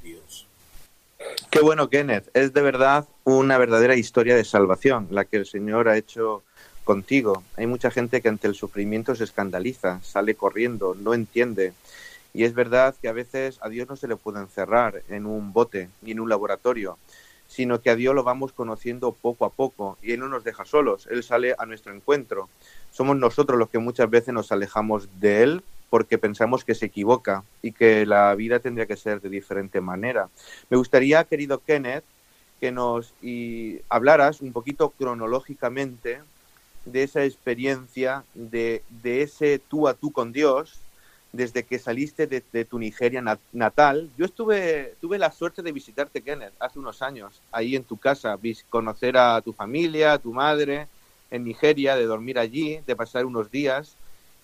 Qué 1.50 1.60
bueno, 1.60 1.88
Kenneth. 1.88 2.28
Es 2.34 2.52
de 2.52 2.60
verdad 2.60 3.06
una 3.24 3.58
verdadera 3.58 3.96
historia 3.96 4.36
de 4.36 4.44
salvación 4.44 5.08
la 5.10 5.24
que 5.24 5.38
el 5.38 5.46
Señor 5.46 5.88
ha 5.88 5.96
hecho 5.96 6.42
contigo. 6.86 7.42
Hay 7.56 7.66
mucha 7.66 7.90
gente 7.90 8.22
que 8.22 8.28
ante 8.28 8.46
el 8.46 8.54
sufrimiento 8.54 9.14
se 9.14 9.24
escandaliza, 9.24 10.00
sale 10.02 10.36
corriendo, 10.36 10.94
no 10.94 11.12
entiende. 11.12 11.74
Y 12.32 12.44
es 12.44 12.54
verdad 12.54 12.94
que 13.02 13.08
a 13.08 13.12
veces 13.12 13.58
a 13.60 13.68
Dios 13.68 13.88
no 13.88 13.96
se 13.96 14.08
le 14.08 14.16
puede 14.16 14.38
encerrar 14.40 15.02
en 15.08 15.26
un 15.26 15.52
bote 15.52 15.90
ni 16.00 16.12
en 16.12 16.20
un 16.20 16.28
laboratorio, 16.28 16.96
sino 17.48 17.80
que 17.80 17.90
a 17.90 17.96
Dios 17.96 18.14
lo 18.14 18.22
vamos 18.22 18.52
conociendo 18.52 19.12
poco 19.12 19.44
a 19.44 19.50
poco 19.50 19.98
y 20.00 20.12
Él 20.12 20.20
no 20.20 20.28
nos 20.28 20.44
deja 20.44 20.64
solos, 20.64 21.08
Él 21.10 21.24
sale 21.24 21.56
a 21.58 21.66
nuestro 21.66 21.92
encuentro. 21.92 22.48
Somos 22.92 23.16
nosotros 23.16 23.58
los 23.58 23.68
que 23.68 23.78
muchas 23.78 24.08
veces 24.08 24.32
nos 24.32 24.52
alejamos 24.52 25.08
de 25.20 25.42
Él 25.42 25.62
porque 25.90 26.18
pensamos 26.18 26.64
que 26.64 26.76
se 26.76 26.86
equivoca 26.86 27.42
y 27.62 27.72
que 27.72 28.06
la 28.06 28.32
vida 28.36 28.60
tendría 28.60 28.86
que 28.86 28.96
ser 28.96 29.20
de 29.20 29.28
diferente 29.28 29.80
manera. 29.80 30.28
Me 30.70 30.76
gustaría, 30.76 31.24
querido 31.24 31.58
Kenneth, 31.58 32.04
que 32.60 32.70
nos 32.70 33.12
y 33.22 33.80
hablaras 33.88 34.40
un 34.40 34.52
poquito 34.52 34.90
cronológicamente 34.90 36.20
de 36.86 37.02
esa 37.02 37.24
experiencia, 37.24 38.24
de, 38.34 38.82
de, 39.02 39.22
ese 39.22 39.58
tú 39.58 39.88
a 39.88 39.94
tú 39.94 40.12
con 40.12 40.32
Dios, 40.32 40.80
desde 41.32 41.64
que 41.64 41.78
saliste 41.78 42.26
de, 42.26 42.64
tu 42.64 42.78
Nigeria 42.78 43.22
natal. 43.52 44.10
Yo 44.16 44.24
estuve, 44.24 44.94
tuve 45.00 45.18
la 45.18 45.30
suerte 45.32 45.62
de 45.62 45.72
visitarte, 45.72 46.22
Kenneth, 46.22 46.54
hace 46.58 46.78
unos 46.78 47.02
años, 47.02 47.42
ahí 47.52 47.76
en 47.76 47.84
tu 47.84 47.98
casa, 47.98 48.38
conocer 48.70 49.18
a 49.18 49.40
tu 49.42 49.52
familia, 49.52 50.14
a 50.14 50.18
tu 50.18 50.32
madre 50.32 50.88
en 51.30 51.44
Nigeria, 51.44 51.96
de 51.96 52.06
dormir 52.06 52.38
allí, 52.38 52.80
de 52.86 52.96
pasar 52.96 53.26
unos 53.26 53.50
días 53.50 53.96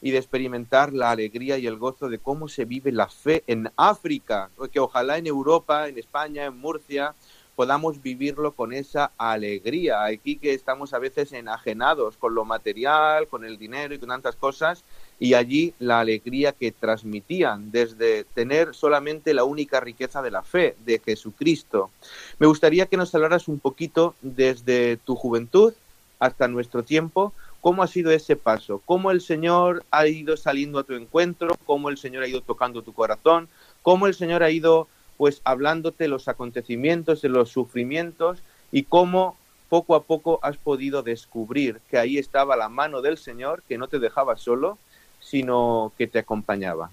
y 0.03 0.11
de 0.11 0.19
experimentar 0.19 0.93
la 0.93 1.13
alegría 1.13 1.57
y 1.59 1.67
el 1.67 1.77
gozo 1.79 2.09
de 2.09 2.19
cómo 2.19 2.49
se 2.49 2.65
vive 2.65 2.91
la 2.91 3.09
fe 3.09 3.45
en 3.47 3.71
África, 3.77 4.51
que 4.71 4.81
ojalá 4.81 5.17
en 5.17 5.29
Europa, 5.29 5.89
en 5.89 5.97
España, 5.97 6.45
en 6.45 6.59
Murcia, 6.59 7.15
podamos 7.57 8.03
vivirlo 8.03 8.53
con 8.53 8.73
esa 8.73 9.13
alegría. 9.19 10.05
Aquí 10.05 10.37
que 10.37 10.55
estamos 10.55 10.95
a 10.95 10.99
veces 10.99 11.33
enajenados 11.33 12.17
con 12.17 12.35
lo 12.35 12.45
material, 12.45 13.29
con 13.29 13.45
el 13.45 13.59
dinero 13.59 13.95
y 13.95 13.99
con 13.99 14.09
tantas 14.09 14.37
cosas, 14.37 14.85
y 15.19 15.35
allí 15.35 15.75
la 15.79 16.01
alegría 16.01 16.53
que 16.53 16.73
transmitían 16.73 17.71
desde 17.71 18.25
tener 18.25 18.75
solamente 18.75 19.35
la 19.35 19.45
única 19.45 19.81
riqueza 19.81 20.23
de 20.23 20.31
la 20.31 20.43
fe, 20.43 20.77
de 20.85 20.99
Jesucristo. 20.99 21.91
Me 22.39 22.47
gustaría 22.47 22.87
que 22.87 22.97
nos 22.97 23.15
hablaras 23.15 23.49
un 23.49 23.61
poquito 23.61 24.15
desde 24.23 24.97
tu 24.97 25.15
juventud 25.15 25.75
hasta 26.19 26.49
nuestro 26.49 26.83
tiempo, 26.83 27.33
¿Cómo 27.63 27.85
ha 27.85 27.87
sido 27.87 28.11
ese 28.11 28.35
paso? 28.35 28.83
¿Cómo 28.85 29.13
el 29.13 29.21
Señor 29.21 29.85
ha 29.93 30.09
ido 30.09 30.37
saliendo 30.37 30.81
a 30.81 30.83
tu 30.83 30.95
encuentro? 30.95 31.55
¿Cómo 31.65 31.91
el 31.91 31.97
Señor 31.97 32.25
ha 32.25 32.27
ido 32.27 32.41
tocando 32.41 32.83
tu 32.83 32.93
corazón? 32.93 33.49
¿Cómo 33.83 34.09
el 34.09 34.15
Señor 34.15 34.43
ha 34.43 34.51
ido 34.51 34.89
pues 35.23 35.41
hablándote 35.45 36.09
los 36.09 36.27
acontecimientos, 36.27 37.23
de 37.23 37.29
los 37.29 37.49
sufrimientos 37.49 38.43
y 38.73 38.83
cómo 38.83 39.37
poco 39.69 39.95
a 39.95 40.03
poco 40.03 40.41
has 40.43 40.57
podido 40.57 41.05
descubrir 41.05 41.79
que 41.89 41.97
ahí 41.97 42.19
estaba 42.19 42.57
la 42.57 42.69
mano 42.69 43.01
del 43.01 43.17
Señor 43.19 43.63
que 43.69 43.79
no 43.79 43.87
te 43.87 44.01
dejaba 44.01 44.37
solo, 44.37 44.79
sino 45.21 45.93
que 45.97 46.09
te 46.09 46.19
acompañaba? 46.19 46.91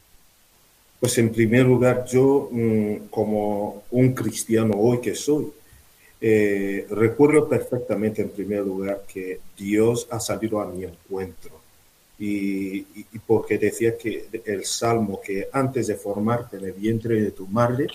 Pues 1.00 1.18
en 1.18 1.32
primer 1.32 1.66
lugar, 1.66 2.06
yo 2.06 2.50
mm, 2.52 3.08
como 3.10 3.82
un 3.90 4.14
cristiano 4.14 4.76
hoy 4.78 5.02
que 5.02 5.16
soy, 5.16 5.48
eh, 6.22 6.86
recuerdo 6.92 7.50
perfectamente, 7.50 8.22
en 8.22 8.30
primer 8.30 8.60
lugar, 8.64 9.06
que 9.12 9.40
Dios 9.58 10.08
ha 10.12 10.20
salido 10.20 10.62
a 10.62 10.68
mi 10.68 10.84
encuentro. 10.84 11.54
Y, 12.20 12.82
porque 13.26 13.58
decía 13.58 13.98
que 13.98 14.28
el 14.46 14.66
salmo, 14.66 15.20
que 15.20 15.48
antes 15.52 15.88
de 15.88 15.96
formarte 15.96 16.58
en 16.58 16.66
el 16.66 16.74
vientre 16.74 17.20
de 17.20 17.32
tu 17.32 17.48
madre, 17.48 17.88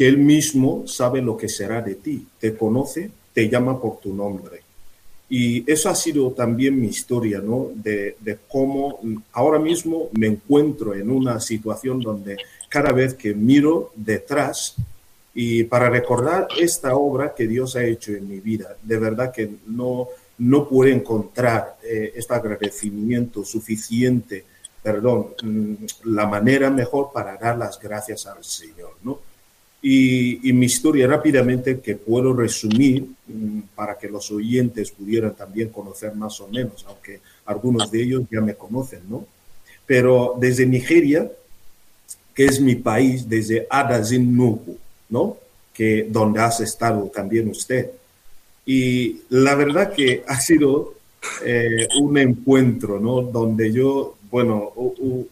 que 0.00 0.08
Él 0.08 0.16
mismo 0.16 0.84
sabe 0.86 1.20
lo 1.20 1.36
que 1.36 1.46
será 1.46 1.82
de 1.82 1.96
ti, 1.96 2.26
te 2.38 2.56
conoce, 2.56 3.10
te 3.34 3.50
llama 3.50 3.78
por 3.78 4.00
tu 4.00 4.14
nombre. 4.14 4.62
Y 5.28 5.70
eso 5.70 5.90
ha 5.90 5.94
sido 5.94 6.30
también 6.30 6.80
mi 6.80 6.86
historia, 6.86 7.42
¿no? 7.44 7.68
De, 7.74 8.16
cómo 8.48 8.98
ahora 9.34 9.58
mismo 9.58 10.08
me 10.12 10.28
encuentro 10.28 10.94
en 10.94 11.10
una 11.10 11.38
situación 11.38 12.00
donde 12.00 12.38
cada 12.70 12.92
vez 12.92 13.12
que 13.12 13.34
miro 13.34 13.92
detrás, 13.94 14.74
y 15.34 15.64
para 15.64 15.90
recordar 15.90 16.48
esta 16.58 16.96
obra 16.96 17.34
que 17.34 17.46
Dios 17.46 17.76
ha 17.76 17.84
hecho 17.84 18.12
en 18.12 18.26
mi 18.26 18.40
vida, 18.40 18.74
de 18.82 18.96
verdad 18.96 19.30
que 19.30 19.50
no, 19.66 20.08
no 20.38 20.66
puedo 20.66 20.90
encontrar 20.90 21.76
eh, 21.82 22.14
este 22.16 22.32
agradecimiento 22.32 23.44
suficiente, 23.44 24.46
perdón, 24.82 25.34
mm, 25.42 25.74
la 26.04 26.26
manera 26.26 26.70
mejor 26.70 27.10
para 27.12 27.36
dar 27.36 27.58
las 27.58 27.78
gracias 27.78 28.24
al 28.26 28.42
Señor, 28.42 28.94
¿no? 29.02 29.28
Y, 29.82 30.52
mi 30.52 30.66
historia 30.66 31.06
rápidamente 31.06 31.80
que 31.80 31.94
puedo 31.94 32.34
resumir 32.34 33.06
mm, 33.26 33.60
para 33.74 33.96
que 33.96 34.08
los 34.08 34.30
oyentes 34.30 34.90
pudieran 34.90 35.34
también 35.34 35.70
conocer 35.70 36.14
más 36.14 36.38
o 36.40 36.48
menos, 36.48 36.84
aunque 36.86 37.20
algunos 37.46 37.90
de 37.90 38.02
ellos 38.02 38.22
ya 38.30 38.42
me 38.42 38.54
conocen, 38.54 39.00
¿no? 39.08 39.26
Pero 39.86 40.36
desde 40.38 40.66
Nigeria, 40.66 41.30
que 42.34 42.44
es 42.44 42.60
mi 42.60 42.74
país, 42.74 43.28
desde 43.28 43.66
Adazin 43.70 44.36
Nubu, 44.36 44.76
¿no? 45.08 45.38
Que 45.72 46.06
donde 46.08 46.40
has 46.40 46.60
estado 46.60 47.10
también 47.14 47.48
usted. 47.48 47.90
Y 48.66 49.22
la 49.30 49.54
verdad 49.54 49.92
que 49.92 50.22
ha 50.26 50.40
sido 50.40 50.94
eh, 51.44 51.88
un 52.00 52.18
encuentro, 52.18 53.00
¿no? 53.00 53.22
Donde 53.22 53.72
yo, 53.72 54.16
bueno, 54.30 54.72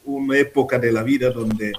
una 0.05 0.38
época 0.38 0.78
de 0.78 0.93
la 0.93 1.02
vida 1.02 1.31
donde 1.31 1.73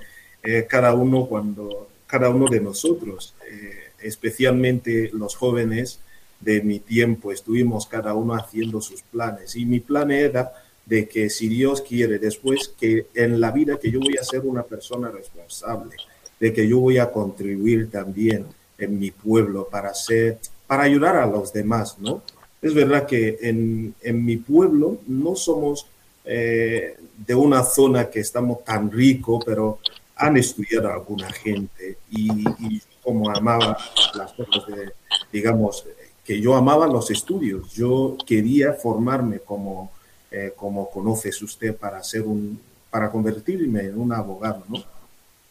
eh, 0.43 0.65
cada 0.69 0.93
uno, 0.93 1.25
cuando, 1.25 1.89
cada 2.09 2.29
uno 2.29 2.47
de 2.47 2.59
nosotros, 2.59 3.35
eh, 3.49 3.91
especialmente 4.01 5.11
los 5.13 5.35
jóvenes 5.35 5.99
de 6.39 6.61
mi 6.61 6.79
tiempo, 6.79 7.31
estuvimos 7.31 7.85
cada 7.85 8.15
uno 8.15 8.33
haciendo 8.33 8.81
sus 8.81 9.03
planes. 9.03 9.55
Y 9.55 9.65
mi 9.65 9.79
plan 9.79 10.09
era 10.09 10.51
de 10.87 11.07
que 11.07 11.29
si 11.29 11.47
Dios 11.47 11.81
quiere, 11.81 12.17
después 12.17 12.73
que 12.79 13.07
en 13.13 13.39
la 13.39 13.51
vida 13.51 13.77
que 13.77 13.91
yo 13.91 13.99
voy 13.99 14.17
a 14.19 14.23
ser 14.23 14.41
una 14.41 14.63
persona 14.63 15.11
responsable, 15.11 15.95
de 16.39 16.51
que 16.51 16.67
yo 16.67 16.79
voy 16.79 16.97
a 16.97 17.11
contribuir 17.11 17.91
también 17.91 18.47
en 18.79 18.97
mi 18.97 19.11
pueblo 19.11 19.67
para 19.69 19.89
hacer, 19.89 20.39
para 20.65 20.83
ayudar 20.83 21.15
a 21.15 21.27
los 21.27 21.53
demás, 21.53 21.99
¿no? 21.99 22.23
Es 22.59 22.73
verdad 22.73 23.05
que 23.05 23.37
en, 23.41 23.93
en 24.01 24.25
mi 24.25 24.37
pueblo 24.37 24.97
no 25.07 25.35
somos 25.35 25.85
eh, 26.25 26.97
de 27.25 27.35
una 27.35 27.63
zona 27.63 28.09
que 28.09 28.21
estamos 28.21 28.63
tan 28.63 28.91
rico, 28.91 29.39
pero 29.45 29.79
han 30.19 30.38
estudiado 30.38 30.91
alguna 30.91 31.31
gente 31.31 31.97
y, 32.11 32.81
como 33.01 33.29
amaba 33.29 33.77
las 34.13 34.33
cosas 34.33 34.67
de, 34.67 34.91
digamos, 35.31 35.85
que 36.23 36.39
yo 36.39 36.55
amaba 36.55 36.85
los 36.85 37.09
estudios, 37.09 37.71
yo 37.73 38.15
quería 38.27 38.73
formarme 38.73 39.39
como, 39.39 39.91
eh, 40.29 40.53
como 40.55 40.89
conoces 40.91 41.41
usted 41.41 41.75
para 41.75 42.03
ser 42.03 42.21
un, 42.21 42.59
para 42.91 43.09
convertirme 43.09 43.85
en 43.85 43.99
un 43.99 44.13
abogado, 44.13 44.63
¿no? 44.67 44.83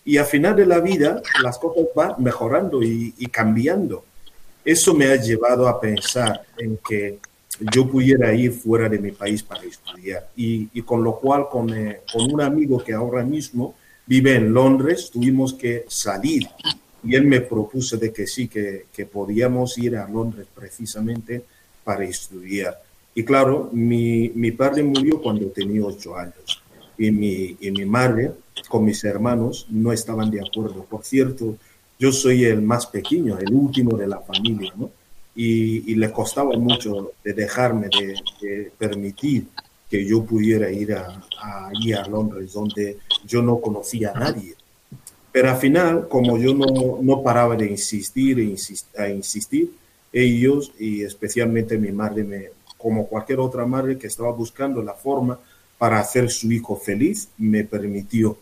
y 0.08 0.16
al 0.16 0.25
final 0.25 0.56
de 0.56 0.64
la 0.64 0.80
vida 0.80 1.20
las 1.42 1.58
cosas 1.58 1.84
van 1.94 2.14
mejorando 2.16 2.82
y, 2.82 3.12
cambiando. 3.30 4.06
Eso 4.64 4.94
me 4.94 5.06
ha 5.06 5.16
llevado 5.16 5.68
a 5.68 5.78
pensar 5.78 6.46
en 6.56 6.78
que 6.78 7.18
yo 7.75 7.87
pudiera 7.87 8.32
ir 8.32 8.52
fuera 8.52 8.88
de 8.88 8.98
mi 8.98 9.10
país 9.10 9.42
para 9.42 9.64
estudiar. 9.64 10.26
Y, 10.34 10.80
con 10.80 11.04
lo 11.04 11.16
cual, 11.16 11.50
con, 11.50 11.68
eh, 11.75 12.00
con, 12.10 12.32
un 12.32 12.40
amigo 12.40 12.82
que 12.82 12.94
ahora 12.94 13.22
mismo 13.22 13.75
vive 14.08 14.34
en 14.34 14.52
Londres, 14.52 15.10
tuvimos 15.12 15.52
que 15.52 15.84
salir. 15.86 16.48
Y 17.04 17.14
él 17.14 17.24
me 17.24 17.42
propuso 17.42 17.96
de 17.96 18.12
que 18.12 18.26
sí, 18.26 18.48
que, 18.48 18.86
que 18.92 19.06
podíamos 19.06 19.78
ir 19.78 19.96
a 19.96 20.08
Londres 20.08 20.46
precisamente 20.52 21.44
para 21.84 22.04
estudiar. 22.04 22.82
Y 23.14 23.22
claro, 23.22 23.68
mi, 23.72 24.30
mi 24.34 24.50
padre 24.52 24.82
murió 24.82 25.20
cuando 25.20 25.46
tenía 25.48 25.84
ocho 25.84 26.16
años. 26.16 26.62
Y 26.96 27.10
mi, 27.10 27.56
y 27.60 27.70
mi 27.70 27.84
madre 27.84 28.32
con 28.68 28.84
mis 28.84 29.04
hermanos 29.04 29.66
no 29.70 29.92
estaban 29.92 30.30
de 30.30 30.40
acuerdo. 30.40 30.84
Por 30.84 31.04
cierto, 31.04 31.56
yo 31.98 32.10
soy 32.10 32.44
el 32.44 32.62
más 32.62 32.86
pequeño, 32.86 33.38
el 33.38 33.52
último 33.52 33.96
de 33.96 34.08
la 34.08 34.20
familia, 34.20 34.72
¿no? 34.76 34.90
Y, 35.34 35.94
le 35.94 36.10
costaba 36.10 36.56
mucho 36.56 37.12
de 37.22 37.32
dejarme, 37.32 37.88
de, 37.88 38.72
permitir 38.76 39.46
que 39.88 40.04
yo 40.04 40.24
pudiera 40.24 40.68
ir 40.70 40.94
a, 40.94 41.22
a, 41.40 41.68
a 41.68 42.08
Londres, 42.08 42.52
donde 42.52 42.98
yo 43.26 43.42
no 43.42 43.60
conocía 43.60 44.12
a 44.14 44.18
nadie. 44.18 44.54
Pero 45.32 45.50
al 45.50 45.58
final, 45.58 46.08
como 46.08 46.38
yo 46.38 46.54
no, 46.54 46.98
no 47.00 47.22
paraba 47.22 47.54
de 47.56 47.66
insistir 47.66 48.38
e 48.40 48.56
a 48.96 49.08
insistir, 49.08 49.72
ellos 50.12 50.72
y 50.78 51.02
especialmente 51.02 51.76
mi 51.78 51.92
madre, 51.92 52.25
me, 52.25 52.50
como 52.76 53.06
cualquier 53.06 53.40
otra 53.40 53.66
madre 53.66 53.98
que 53.98 54.06
estaba 54.06 54.32
buscando 54.32 54.82
la 54.82 54.94
forma 54.94 55.38
para 55.76 56.00
hacer 56.00 56.30
su 56.30 56.50
hijo 56.50 56.76
feliz, 56.76 57.28
me 57.37 57.64
permitió 57.64 58.38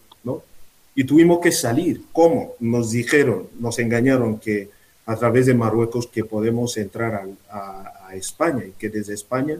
y 0.97 1.05
tuvimos 1.05 1.41
que 1.41 1.53
salir. 1.53 2.05
¿Cómo? 2.11 2.55
Nos 2.59 2.91
dijeron, 2.91 3.49
nos 3.61 3.79
engañaron 3.79 4.39
que 4.39 4.71
a 5.05 5.15
través 5.15 5.47
de 5.47 5.55
Marruecos 5.55 6.09
que 6.09 6.25
podemos 6.25 6.77
entrar 6.79 7.29
a, 7.49 7.93
España 8.15 8.65
y 8.65 8.71
que 8.71 8.89
desde 8.89 9.13
España 9.13 9.59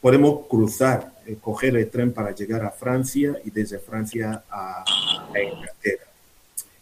podemos 0.00 0.46
cruzar, 0.48 1.11
eh, 1.26 1.36
coger 1.40 1.76
el 1.76 1.90
tren 1.90 2.12
para 2.12 2.34
llegar 2.34 2.64
a 2.64 2.70
Francia 2.70 3.38
y 3.44 3.50
desde 3.50 3.78
Francia 3.78 4.44
a, 4.50 4.84
Inglaterra. 5.30 6.04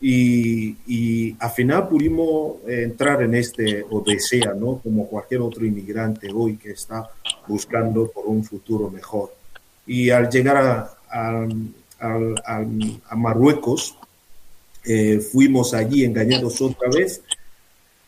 Y, 0.01 0.77
y, 0.87 1.37
al 1.39 1.51
final 1.51 1.89
pudimos 1.89 2.57
entrar 2.67 3.23
en 3.23 3.35
este 3.35 3.85
Odisea, 3.91 4.55
¿no? 4.55 4.79
Como 4.79 5.07
cualquier 5.07 5.43
otro 5.43 5.67
inmigrante 5.67 6.31
hoy 6.33 6.57
que 6.57 6.71
está 6.71 7.11
buscando 7.47 8.11
por 8.11 8.27
un 8.27 8.43
futuro 8.43 8.91
mejor. 8.91 9.35
Y 9.87 10.09
al 10.09 10.31
llegar 10.31 10.57
a, 10.57 11.47
a, 12.01 12.65
a 13.09 13.17
Marruecos, 13.17 13.95
eh, 14.85 15.21
fuimos 15.21 15.75
allí 15.75 16.05
engañados 16.05 16.61
otra 16.61 16.89
vez. 16.89 17.23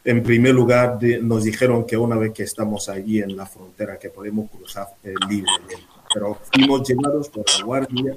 En 0.04 0.22
primer 0.22 0.54
lugar, 0.54 0.98
nos 1.22 1.44
dijeron 1.44 1.86
que 1.86 1.96
una 1.96 2.16
vez 2.16 2.32
que 2.32 2.42
estamos 2.42 2.88
allí 2.88 3.20
en 3.20 3.36
la 3.36 3.46
frontera, 3.46 3.98
que 3.98 4.10
podemos 4.10 4.50
cruzar 4.50 4.88
eh, 5.04 5.14
libremente. 5.28 5.76
Pero 6.12 6.38
fuimos 6.52 6.86
llevados 6.88 7.28
por 7.28 7.44
la 7.58 7.64
guardia, 7.64 8.16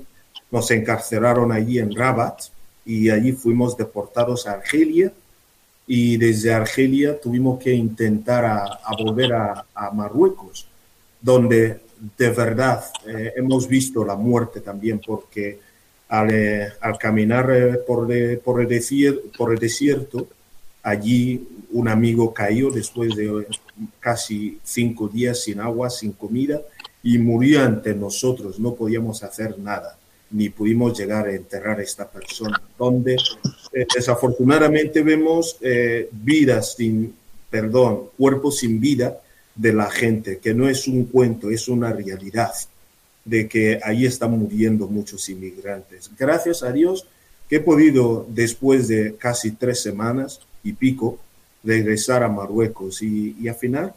nos 0.51 0.71
encarcelaron 0.71 1.51
allí 1.51 1.79
en 1.79 1.93
Rabat 1.95 2.41
y 2.85 3.09
allí 3.09 3.31
fuimos 3.31 3.75
deportados 3.75 4.47
a 4.47 4.53
Argelia 4.53 5.11
y 5.87 6.17
desde 6.17 6.53
Argelia 6.53 7.19
tuvimos 7.19 7.59
que 7.59 7.73
intentar 7.73 8.45
a, 8.45 8.79
volver 9.03 9.33
a, 9.33 9.91
Marruecos, 9.93 10.67
donde 11.21 11.79
de 12.17 12.29
verdad 12.29 12.83
eh, 13.07 13.33
hemos 13.35 13.67
visto 13.67 14.03
la 14.03 14.15
muerte 14.15 14.61
también 14.61 14.99
porque 15.05 15.59
al, 16.09 16.73
al 16.81 16.97
caminar 16.97 17.49
eh, 17.51 17.73
por, 17.85 18.07
por, 18.39 18.61
el 18.61 18.67
desierto, 18.67 19.21
por 19.37 19.51
el 19.51 19.59
desierto, 19.59 20.27
allí 20.83 21.47
un 21.71 21.87
amigo 21.87 22.33
cayó 22.33 22.69
después 22.69 23.15
de 23.15 23.47
casi 23.99 24.59
cinco 24.63 25.07
días 25.07 25.43
sin 25.43 25.59
agua, 25.59 25.89
sin 25.89 26.11
comida, 26.13 26.61
y 27.05 27.19
murió 27.19 27.63
ante 27.63 27.93
nosotros. 27.93 28.59
No 28.59 28.73
podíamos 28.73 29.23
hacer 29.23 29.59
nada, 29.59 29.95
ni 30.31 30.49
pudimos 30.49 30.97
llegar 30.97 31.27
a 31.27 31.35
enterrar 31.35 31.79
a 31.79 31.83
esta 31.83 32.09
persona. 32.09 32.59
Donde 32.77 33.15
eh, 33.71 33.85
desafortunadamente 33.95 35.03
vemos 35.03 35.57
eh, 35.61 36.09
vidas 36.11 36.73
sin, 36.73 37.15
perdón, 37.49 38.09
cuerpos 38.17 38.57
sin 38.57 38.79
vida 38.79 39.21
de 39.53 39.71
la 39.71 39.89
gente, 39.89 40.39
que 40.39 40.55
no 40.55 40.67
es 40.67 40.87
un 40.87 41.05
cuento, 41.05 41.51
es 41.51 41.67
una 41.67 41.93
realidad 41.93 42.53
de 43.23 43.47
que 43.47 43.79
ahí 43.83 44.07
están 44.07 44.31
muriendo 44.31 44.87
muchos 44.87 45.29
inmigrantes. 45.29 46.09
Gracias 46.17 46.63
a 46.63 46.71
Dios 46.71 47.07
que 47.47 47.57
he 47.57 47.59
podido, 47.59 48.25
después 48.27 48.87
de 48.87 49.15
casi 49.15 49.51
tres 49.51 49.79
semanas 49.79 50.41
y 50.63 50.73
pico, 50.73 51.19
regresar 51.63 52.23
a 52.23 52.29
Marruecos 52.29 53.03
y, 53.03 53.35
y 53.39 53.47
al 53.47 53.55
final 53.55 53.93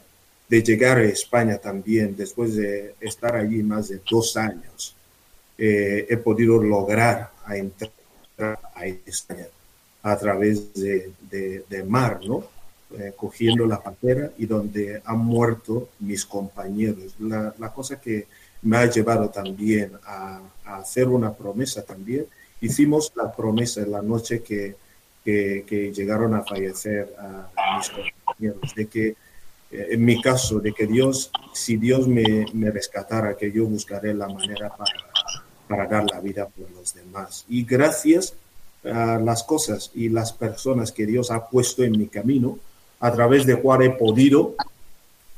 de 0.48 0.62
llegar 0.62 0.98
a 0.98 1.04
España 1.04 1.58
también, 1.58 2.16
después 2.16 2.56
de 2.56 2.94
estar 3.00 3.36
allí 3.36 3.62
más 3.62 3.88
de 3.88 4.00
dos 4.10 4.36
años, 4.36 4.94
eh, 5.56 6.06
he 6.08 6.16
podido 6.16 6.62
lograr 6.62 7.32
entrar 7.50 7.90
a 8.74 8.86
España 8.86 9.46
a 10.02 10.16
través 10.16 10.72
de, 10.74 11.12
de, 11.30 11.84
mar. 11.84 12.20
Eh, 12.90 13.12
cogiendo 13.14 13.66
la 13.66 13.82
patera 13.82 14.30
y 14.38 14.46
donde 14.46 15.02
han 15.04 15.18
muerto 15.18 15.90
mis 15.98 16.24
compañeros. 16.24 17.14
La, 17.18 17.70
cosa 17.74 18.00
que 18.00 18.26
me 18.62 18.78
ha 18.78 18.86
llevado 18.86 19.28
también 19.28 19.92
a, 20.06 20.40
hacer 20.64 21.06
una 21.08 21.34
promesa 21.34 21.84
también. 21.84 22.24
Hicimos 22.62 23.12
la 23.14 23.30
promesa 23.30 23.82
en 23.82 23.90
la 23.90 24.00
noche 24.00 24.42
que, 24.42 24.74
que, 25.22 25.92
llegaron 25.94 26.32
a 26.34 26.42
fallecer 26.44 27.14
a, 27.18 27.50
mis 27.76 27.90
compañeros, 27.90 28.74
de 28.74 28.86
que 28.86 29.16
en 29.70 30.04
mi 30.04 30.20
caso, 30.20 30.60
de 30.60 30.72
que 30.72 30.86
Dios, 30.86 31.30
si 31.52 31.76
Dios 31.76 32.08
me, 32.08 32.46
me, 32.54 32.70
rescatara, 32.70 33.36
que 33.36 33.52
yo 33.52 33.66
buscaré 33.66 34.14
la 34.14 34.28
manera 34.28 34.70
para, 34.70 34.92
para 35.68 35.86
dar 35.86 36.04
la 36.10 36.20
vida 36.20 36.46
por 36.46 36.70
los 36.70 36.94
demás. 36.94 37.44
Y 37.48 37.64
gracias 37.64 38.34
a 38.84 39.18
las 39.18 39.42
cosas 39.44 39.90
y 39.94 40.08
las 40.08 40.32
personas 40.32 40.92
que 40.92 41.06
Dios 41.06 41.30
ha 41.30 41.48
puesto 41.48 41.82
en 41.82 41.92
mi 41.92 42.06
camino, 42.06 42.58
a 43.00 43.12
través 43.12 43.46
de 43.46 43.60
cual 43.60 43.82
he 43.82 43.90
podido, 43.90 44.54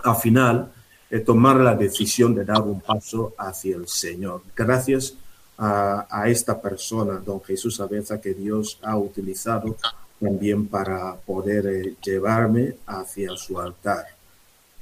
al 0.04 0.16
final, 0.16 0.72
tomar 1.18 1.56
la 1.56 1.74
decisión 1.74 2.34
de 2.34 2.44
dar 2.44 2.62
un 2.62 2.80
paso 2.80 3.34
hacia 3.36 3.76
el 3.76 3.88
Señor. 3.88 4.42
Gracias 4.54 5.14
a, 5.58 6.24
esta 6.26 6.60
persona, 6.60 7.20
don 7.24 7.42
Jesús 7.42 7.80
Abenza, 7.80 8.20
que 8.20 8.32
Dios 8.32 8.78
ha 8.82 8.96
utilizado 8.96 9.76
también 10.18 10.68
para 10.68 11.16
poder 11.16 11.66
eh, 11.66 11.94
llevarme 12.02 12.76
hacia 12.86 13.36
su 13.36 13.58
altar. 13.60 14.06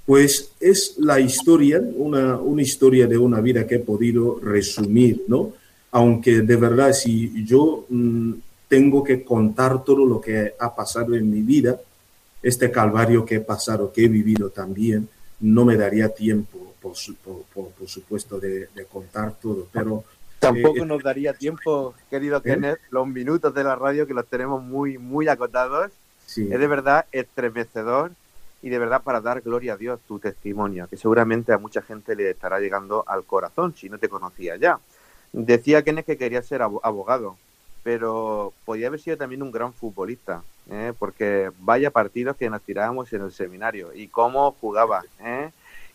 Pues 0.09 0.53
es 0.59 0.95
la 0.97 1.21
historia, 1.21 1.83
una, 1.83 2.39
una 2.39 2.63
historia 2.63 3.07
de 3.07 3.19
una 3.19 3.43
vida 3.43 3.67
que 3.67 3.75
he 3.75 3.81
podido 3.81 4.41
resumir, 4.41 5.25
¿no? 5.29 5.53
Aunque 5.91 6.41
de 6.41 6.57
verdad, 6.57 6.95
si 6.95 7.45
yo 7.45 7.85
mm, 7.91 8.33
tengo 8.69 9.05
que 9.05 9.23
contar 9.23 9.85
todo 9.85 10.07
lo 10.07 10.19
que 10.19 10.55
ha 10.59 10.75
pasado 10.75 11.15
en 11.15 11.31
mi 11.31 11.43
vida, 11.43 11.79
este 12.43 12.71
calvario 12.71 13.27
que 13.27 13.35
he 13.35 13.41
pasado, 13.41 13.93
que 13.93 14.07
he 14.07 14.09
vivido 14.09 14.49
también, 14.49 15.07
no 15.41 15.67
me 15.67 15.77
daría 15.77 16.09
tiempo, 16.09 16.73
por, 16.81 16.95
por, 17.53 17.87
supuesto, 17.87 18.41
de, 18.41 18.71
contar 18.91 19.35
todo, 19.39 19.69
pero... 19.71 20.05
Tampoco 20.39 20.85
eh, 20.85 20.87
nos 20.87 21.03
daría 21.03 21.35
tiempo, 21.35 21.95
querido 22.09 22.41
¿Eh? 22.47 22.77
los 22.89 23.07
minutos 23.07 23.53
de 23.53 23.63
la 23.63 23.77
radio 23.77 24.07
que 24.07 24.15
los 24.15 24.27
tenemos 24.27 24.63
muy, 24.63 24.97
muy 24.97 25.29
acotados. 25.29 25.91
Es 26.29 26.49
de 26.49 26.67
verdad 26.67 27.05
estremecedor 27.13 28.13
y 28.63 28.69
de 28.69 28.79
verdad 28.79 29.03
para 29.03 29.21
dar 29.21 29.41
gloria 29.41 29.75
a 29.75 29.77
Dios 29.77 30.01
tu 30.07 30.19
testimonio, 30.19 30.89
que 30.89 30.97
seguramente 30.97 31.53
a 31.53 31.59
mucha 31.59 31.83
gente 31.83 32.17
le 32.17 32.31
estará 32.31 32.59
llegando 32.59 33.05
al 33.07 33.25
corazón 33.25 33.75
si 33.75 33.89
no 33.89 33.99
te 33.99 34.09
conocía 34.09 34.57
ya. 34.57 34.81
Decía 35.33 35.83
Kenneth 35.83 36.07
que 36.07 36.17
quería 36.17 36.43
ser 36.43 36.63
abogado, 36.63 37.37
pero 37.83 38.53
podía 38.65 38.89
haber 38.89 39.01
sido 39.01 39.17
también 39.17 39.43
un 39.43 39.53
gran 39.53 39.73
futbolista, 39.73 40.43
¿eh? 40.71 40.93
porque 40.99 41.51
vaya 41.61 41.91
partidos 41.91 42.37
que 42.37 42.51
nos 42.51 42.63
tirábamos 42.63 43.13
en 43.13 43.23
el 43.23 43.33
seminario 43.33 43.93
y 43.95 44.09
cómo 44.09 44.53
jugaba. 44.61 45.05
¿eh? 45.21 45.51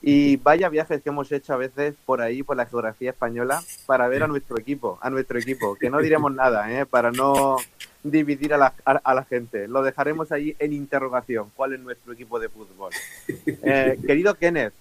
Y 0.05 0.35
vaya 0.35 0.67
viajes 0.67 1.01
que 1.01 1.09
hemos 1.09 1.31
hecho 1.31 1.53
a 1.53 1.57
veces 1.57 1.95
por 2.05 2.19
ahí, 2.19 2.43
por 2.43 2.57
la 2.57 2.65
geografía 2.65 3.11
española, 3.11 3.63
para 3.85 4.09
ver 4.09 4.23
a 4.23 4.27
nuestro 4.27 4.59
equipo, 4.59 4.99
a 5.01 5.09
nuestro 5.09 5.39
equipo, 5.39 5.75
que 5.75 5.89
no 5.89 5.99
diremos 5.99 6.33
nada, 6.35 6.69
¿eh? 6.77 6.85
para 6.85 7.09
no 7.11 7.55
dividir 8.03 8.53
a 8.53 8.57
la, 8.57 8.73
a, 8.83 9.13
la, 9.13 9.23
gente. 9.23 9.65
Lo 9.69 9.81
dejaremos 9.81 10.33
ahí 10.33 10.57
en 10.59 10.73
interrogación, 10.73 11.51
¿cuál 11.55 11.71
es 11.71 11.79
nuestro 11.79 12.11
equipo 12.11 12.37
de 12.37 12.49
fútbol? 12.49 12.91
Eh, 13.65 13.97
querido 14.05 14.35
Kenneth, 14.35 14.73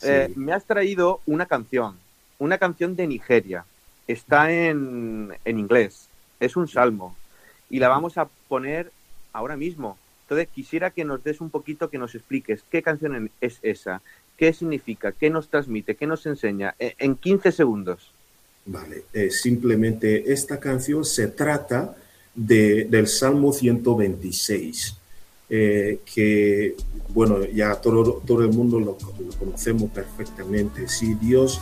eh, 0.00 0.32
me 0.36 0.54
has 0.54 0.64
traído 0.64 1.20
una 1.26 1.44
canción, 1.44 1.98
una 2.38 2.56
canción 2.56 2.96
de 2.96 3.06
Nigeria. 3.06 3.66
Está 4.06 4.50
en, 4.50 5.34
en 5.44 5.58
inglés, 5.58 6.08
es 6.40 6.56
un 6.56 6.66
salmo, 6.66 7.14
y 7.68 7.78
la 7.78 7.88
vamos 7.88 8.16
a 8.16 8.26
poner 8.48 8.90
ahora 9.34 9.54
mismo. 9.54 9.98
Entonces, 10.22 10.48
quisiera 10.48 10.90
que 10.90 11.04
nos 11.04 11.22
des 11.22 11.42
un 11.42 11.50
poquito, 11.50 11.90
que 11.90 11.98
nos 11.98 12.14
expliques 12.14 12.64
qué 12.70 12.82
canción 12.82 13.30
es 13.42 13.58
esa, 13.60 14.00
qué 14.42 14.52
significa, 14.52 15.12
qué 15.12 15.30
nos 15.30 15.46
transmite, 15.48 15.94
qué 15.94 16.04
nos 16.04 16.26
enseña, 16.26 16.74
e, 16.76 16.96
en 16.98 17.14
15 17.14 17.52
segundos. 17.52 18.10
Vale, 18.66 19.04
eh, 19.12 19.30
simplemente 19.30 20.32
esta 20.32 20.58
canción 20.58 21.04
se 21.04 21.28
trata 21.28 21.94
de, 22.34 22.86
del 22.86 23.06
Salmo 23.06 23.52
126, 23.52 24.96
eh, 25.48 26.00
que, 26.12 26.74
bueno, 27.10 27.44
ya 27.44 27.76
todo, 27.76 28.20
todo 28.26 28.42
el 28.42 28.48
mundo 28.48 28.80
lo, 28.80 28.98
conocemos 29.38 29.88
perfectamente. 29.92 30.88
Si 30.88 31.14
Dios, 31.14 31.60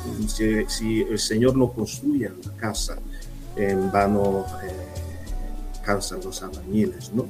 si, 0.67 1.03
el 1.03 1.19
Señor 1.19 1.59
no 1.59 1.71
construye 1.75 2.31
la 2.31 2.57
casa, 2.57 2.99
en 3.57 3.93
vano 3.93 4.47
eh, 4.65 5.83
cansan 5.85 6.21
los 6.25 6.43
albañiles, 6.43 7.13
¿no? 7.13 7.29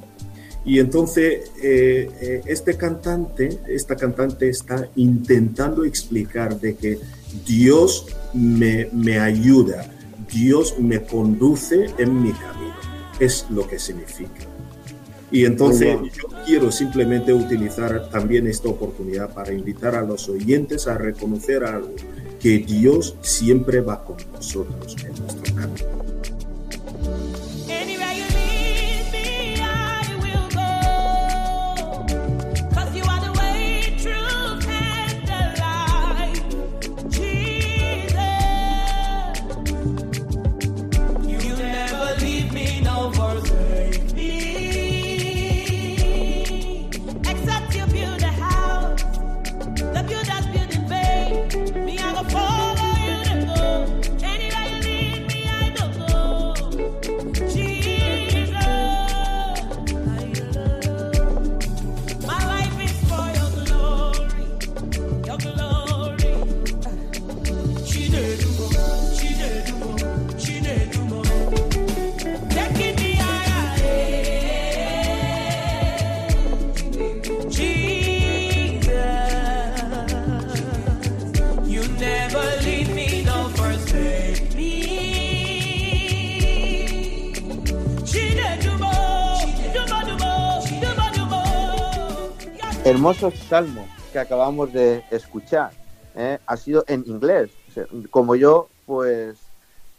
Y 0.63 0.79
entonces 0.79 1.51
eh, 1.61 2.09
eh, 2.21 2.41
este 2.45 2.77
cantante, 2.77 3.59
esta 3.67 3.95
cantante 3.95 4.49
está 4.49 4.87
intentando 4.95 5.83
explicar 5.83 6.59
de 6.59 6.75
que 6.75 6.99
Dios 7.45 8.05
me, 8.33 8.87
me 8.91 9.19
ayuda, 9.19 9.89
Dios 10.31 10.75
me 10.79 11.01
conduce 11.01 11.87
en 11.97 12.21
mi 12.21 12.31
camino. 12.31 12.75
Es 13.19 13.45
lo 13.49 13.67
que 13.67 13.79
significa. 13.79 14.51
Y 15.31 15.45
entonces 15.45 15.97
yo 16.13 16.27
quiero 16.45 16.71
simplemente 16.71 17.33
utilizar 17.33 18.09
también 18.09 18.47
esta 18.47 18.67
oportunidad 18.67 19.33
para 19.33 19.53
invitar 19.53 19.95
a 19.95 20.01
los 20.01 20.27
oyentes 20.27 20.87
a 20.87 20.97
reconocer 20.97 21.63
algo, 21.63 21.95
que 22.39 22.59
Dios 22.59 23.15
siempre 23.21 23.79
va 23.79 24.03
con 24.03 24.17
nosotros 24.33 24.97
en 25.05 25.15
nuestro 25.21 25.55
camino. 25.55 25.90
Hermoso 92.83 93.29
salmo 93.29 93.87
que 94.11 94.17
acabamos 94.17 94.73
de 94.73 95.03
escuchar. 95.11 95.71
¿eh? 96.15 96.39
Ha 96.47 96.57
sido 96.57 96.83
en 96.87 97.03
inglés. 97.05 97.51
como 98.09 98.35
yo, 98.35 98.69
pues 98.87 99.37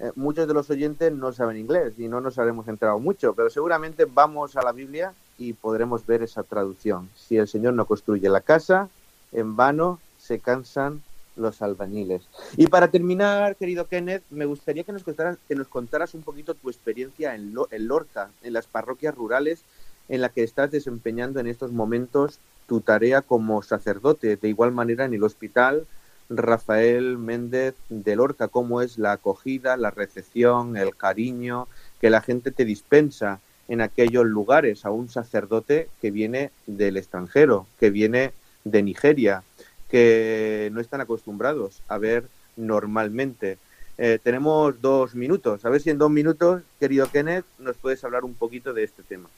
eh, 0.00 0.10
muchos 0.16 0.48
de 0.48 0.54
los 0.54 0.68
oyentes 0.68 1.12
no 1.12 1.32
saben 1.32 1.58
inglés 1.58 1.94
y 1.96 2.08
no 2.08 2.20
nos 2.20 2.40
habremos 2.40 2.66
enterado 2.66 2.98
mucho, 2.98 3.34
pero 3.34 3.50
seguramente 3.50 4.04
vamos 4.04 4.56
a 4.56 4.62
la 4.62 4.72
Biblia 4.72 5.14
y 5.38 5.52
podremos 5.52 6.04
ver 6.06 6.24
esa 6.24 6.42
traducción. 6.42 7.08
Si 7.14 7.36
el 7.36 7.46
Señor 7.46 7.74
no 7.74 7.86
construye 7.86 8.28
la 8.28 8.40
casa, 8.40 8.88
en 9.30 9.54
vano 9.54 10.00
se 10.18 10.40
cansan 10.40 11.02
los 11.36 11.62
albañiles. 11.62 12.28
Y 12.56 12.66
para 12.66 12.88
terminar, 12.88 13.54
querido 13.54 13.86
Kenneth, 13.86 14.24
me 14.28 14.44
gustaría 14.44 14.82
que 14.82 14.92
nos 14.92 15.04
contaras, 15.04 15.38
que 15.46 15.54
nos 15.54 15.68
contaras 15.68 16.14
un 16.14 16.22
poquito 16.22 16.54
tu 16.54 16.68
experiencia 16.68 17.36
en, 17.36 17.54
en 17.70 17.86
Lorca, 17.86 18.30
en 18.42 18.52
las 18.54 18.66
parroquias 18.66 19.14
rurales 19.14 19.62
en 20.08 20.20
la 20.20 20.30
que 20.30 20.42
estás 20.42 20.70
desempeñando 20.70 21.38
en 21.38 21.46
estos 21.46 21.70
momentos 21.70 22.40
tu 22.66 22.80
tarea 22.80 23.22
como 23.22 23.62
sacerdote. 23.62 24.36
De 24.36 24.48
igual 24.48 24.72
manera, 24.72 25.04
en 25.04 25.14
el 25.14 25.24
hospital 25.24 25.86
Rafael 26.28 27.18
Méndez 27.18 27.74
de 27.88 28.16
Lorca, 28.16 28.48
cómo 28.48 28.80
es 28.80 28.98
la 28.98 29.12
acogida, 29.12 29.76
la 29.76 29.90
recepción, 29.90 30.76
el 30.76 30.96
cariño 30.96 31.68
que 32.00 32.10
la 32.10 32.20
gente 32.20 32.50
te 32.50 32.64
dispensa 32.64 33.40
en 33.68 33.80
aquellos 33.80 34.26
lugares 34.26 34.84
a 34.84 34.90
un 34.90 35.08
sacerdote 35.08 35.88
que 36.00 36.10
viene 36.10 36.50
del 36.66 36.96
extranjero, 36.96 37.66
que 37.78 37.90
viene 37.90 38.32
de 38.64 38.82
Nigeria, 38.82 39.42
que 39.88 40.70
no 40.72 40.80
están 40.80 41.00
acostumbrados 41.00 41.82
a 41.88 41.98
ver 41.98 42.24
normalmente. 42.56 43.58
Eh, 43.98 44.18
tenemos 44.22 44.80
dos 44.80 45.14
minutos. 45.14 45.64
A 45.64 45.70
ver 45.70 45.80
si 45.80 45.90
en 45.90 45.98
dos 45.98 46.10
minutos, 46.10 46.62
querido 46.80 47.08
Kenneth, 47.10 47.44
nos 47.58 47.76
puedes 47.76 48.02
hablar 48.04 48.24
un 48.24 48.34
poquito 48.34 48.72
de 48.72 48.84
este 48.84 49.02
tema. 49.02 49.28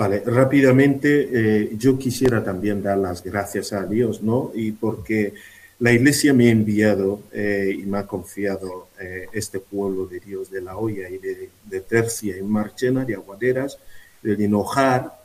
Vale, 0.00 0.22
rápidamente 0.24 1.28
eh, 1.30 1.72
yo 1.76 1.98
quisiera 1.98 2.42
también 2.42 2.82
dar 2.82 2.96
las 2.96 3.22
gracias 3.22 3.74
a 3.74 3.84
Dios, 3.84 4.22
¿no? 4.22 4.50
Y 4.54 4.72
porque 4.72 5.34
la 5.78 5.92
Iglesia 5.92 6.32
me 6.32 6.48
ha 6.48 6.52
enviado 6.52 7.20
eh, 7.30 7.76
y 7.78 7.82
me 7.82 7.98
ha 7.98 8.06
confiado 8.06 8.88
este 9.30 9.60
pueblo 9.60 10.06
de 10.06 10.20
Dios 10.20 10.50
de 10.50 10.62
la 10.62 10.78
Hoya 10.78 11.06
y 11.10 11.18
de, 11.18 11.80
Tercia 11.82 12.38
y 12.38 12.42
Marchena, 12.42 13.04
de 13.04 13.14
Aguaderas, 13.14 13.78
de 14.22 14.42
enojar 14.42 15.22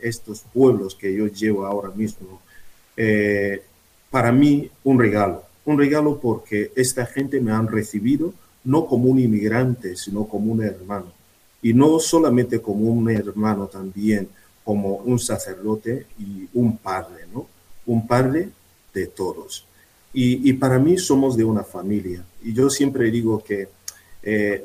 estos 0.00 0.40
pueblos 0.54 0.94
que 0.94 1.14
yo 1.14 1.26
llevo 1.26 1.66
ahora 1.66 1.90
mismo 1.94 2.40
para 4.10 4.32
mí 4.32 4.70
un 4.84 4.98
regalo. 4.98 5.44
Un 5.66 5.78
regalo 5.78 6.18
porque 6.18 6.70
esta 6.76 7.04
gente 7.04 7.40
me 7.40 7.52
han 7.52 7.68
recibido 7.68 8.32
no 8.64 8.86
como 8.86 9.10
un 9.10 9.18
inmigrante, 9.18 9.96
sino 9.96 10.26
como 10.26 10.52
un 10.52 10.62
hermano. 10.62 11.13
Y 11.64 11.72
no 11.72 11.98
solamente 11.98 12.60
como 12.60 12.90
un 12.90 13.08
hermano 13.08 13.68
también, 13.68 14.28
como 14.62 14.96
un 14.96 15.18
sacerdote 15.18 16.06
y 16.18 16.46
un 16.52 16.76
padre, 16.76 17.24
¿no? 17.32 17.46
Un 17.86 18.06
padre 18.06 18.50
de 18.92 19.06
todos. 19.06 19.66
Y, 20.12 20.52
para 20.52 20.78
mí 20.78 20.98
somos 20.98 21.38
de 21.38 21.42
una 21.42 21.64
familia. 21.64 22.22
Y 22.42 22.52
yo 22.52 22.68
siempre 22.68 23.10
digo 23.10 23.42
que 23.42 23.68
eh, 24.22 24.62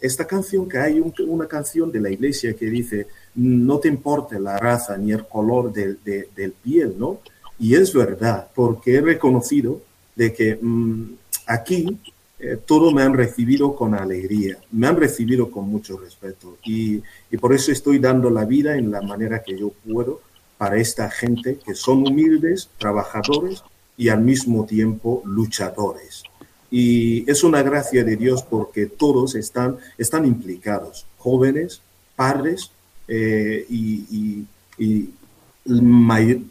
esta 0.00 0.26
canción, 0.26 0.66
que 0.66 0.78
hay 0.78 1.02
una 1.26 1.46
canción 1.46 1.92
de 1.92 2.00
la 2.00 2.08
iglesia 2.10 2.54
que 2.54 2.66
dice, 2.66 3.08
no 3.34 3.78
te 3.78 3.88
importa 3.88 4.38
la 4.38 4.56
raza 4.56 4.96
ni 4.96 5.12
el 5.12 5.28
color 5.28 5.70
del, 5.70 5.98
del 6.02 6.52
piel, 6.52 6.94
¿no? 6.98 7.20
Y 7.58 7.74
es 7.74 7.92
verdad, 7.92 8.48
porque 8.54 8.94
he 8.94 9.00
reconocido 9.02 9.82
de 10.16 10.32
que 10.32 10.58
mm, 10.60 11.12
aquí 11.46 12.00
eh, 12.40 12.58
todo 12.64 12.92
me 12.92 13.02
han 13.02 13.14
recibido 13.14 13.74
con 13.74 13.94
alegría, 13.94 14.58
me 14.70 14.86
han 14.86 14.96
recibido 14.96 15.50
con 15.50 15.68
mucho 15.68 15.98
respeto 15.98 16.58
y, 16.64 17.02
y, 17.30 17.36
por 17.36 17.52
eso 17.52 17.72
estoy 17.72 17.98
dando 17.98 18.30
la 18.30 18.44
vida 18.44 18.76
en 18.76 18.90
la 18.90 19.02
manera 19.02 19.42
que 19.42 19.58
yo 19.58 19.70
puedo 19.70 20.20
para 20.56 20.76
esta 20.76 21.10
gente 21.10 21.58
que 21.64 21.74
son 21.74 22.06
humildes, 22.06 22.68
trabajadores 22.78 23.62
y 23.96 24.08
al 24.08 24.20
mismo 24.20 24.66
tiempo 24.66 25.22
luchadores. 25.24 26.22
Y 26.70 27.28
es 27.30 27.44
una 27.44 27.62
gracia 27.62 28.04
de 28.04 28.16
Dios 28.16 28.42
porque 28.42 28.86
todos 28.86 29.34
están, 29.34 29.78
están 29.96 30.26
implicados, 30.26 31.06
jóvenes, 31.16 31.80
padres 32.14 32.70
eh, 33.06 33.64
y, 33.68 34.44
y, 34.78 35.14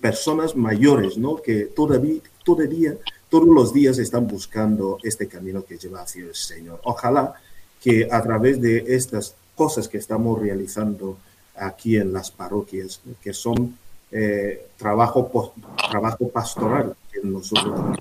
personas 0.02 0.56
mayores, 0.56 1.18
¿no? 1.18 1.38
Que 1.38 1.66
todavía, 1.66 2.22
todavía, 2.44 2.96
todos 3.30 3.48
los 3.48 3.74
días 3.74 3.98
están 3.98 4.28
buscando 4.28 4.98
este 5.04 5.28
camino 5.28 5.64
que 5.66 5.78
lleva 5.78 6.02
hacia 6.02 6.24
el 6.24 6.36
Señor. 6.36 6.80
Ojalá 6.84 7.34
que 7.82 8.08
a 8.12 8.22
través 8.22 8.62
de 8.62 8.96
estas 8.96 9.36
cosas 9.56 9.88
que 9.88 9.98
estamos 9.98 10.40
realizando 10.40 11.18
aquí 11.56 11.98
en 11.98 12.14
las 12.14 12.32
parroquias, 12.32 13.02
que 13.22 13.34
son 13.34 13.78
eh, 14.12 14.68
trabajo, 14.78 15.54
trabajo 15.90 16.30
pastoral, 16.30 16.96
que 17.12 17.20
nosotros, 17.28 17.98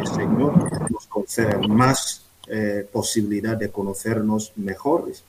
el 0.00 0.06
Señor 0.06 0.90
nos 0.90 1.06
conceda 1.06 1.58
más 1.68 2.26
eh, 2.48 2.86
posibilidad 2.90 3.56
de 3.56 3.70
conocernos 3.70 4.52
mejores 4.56 5.22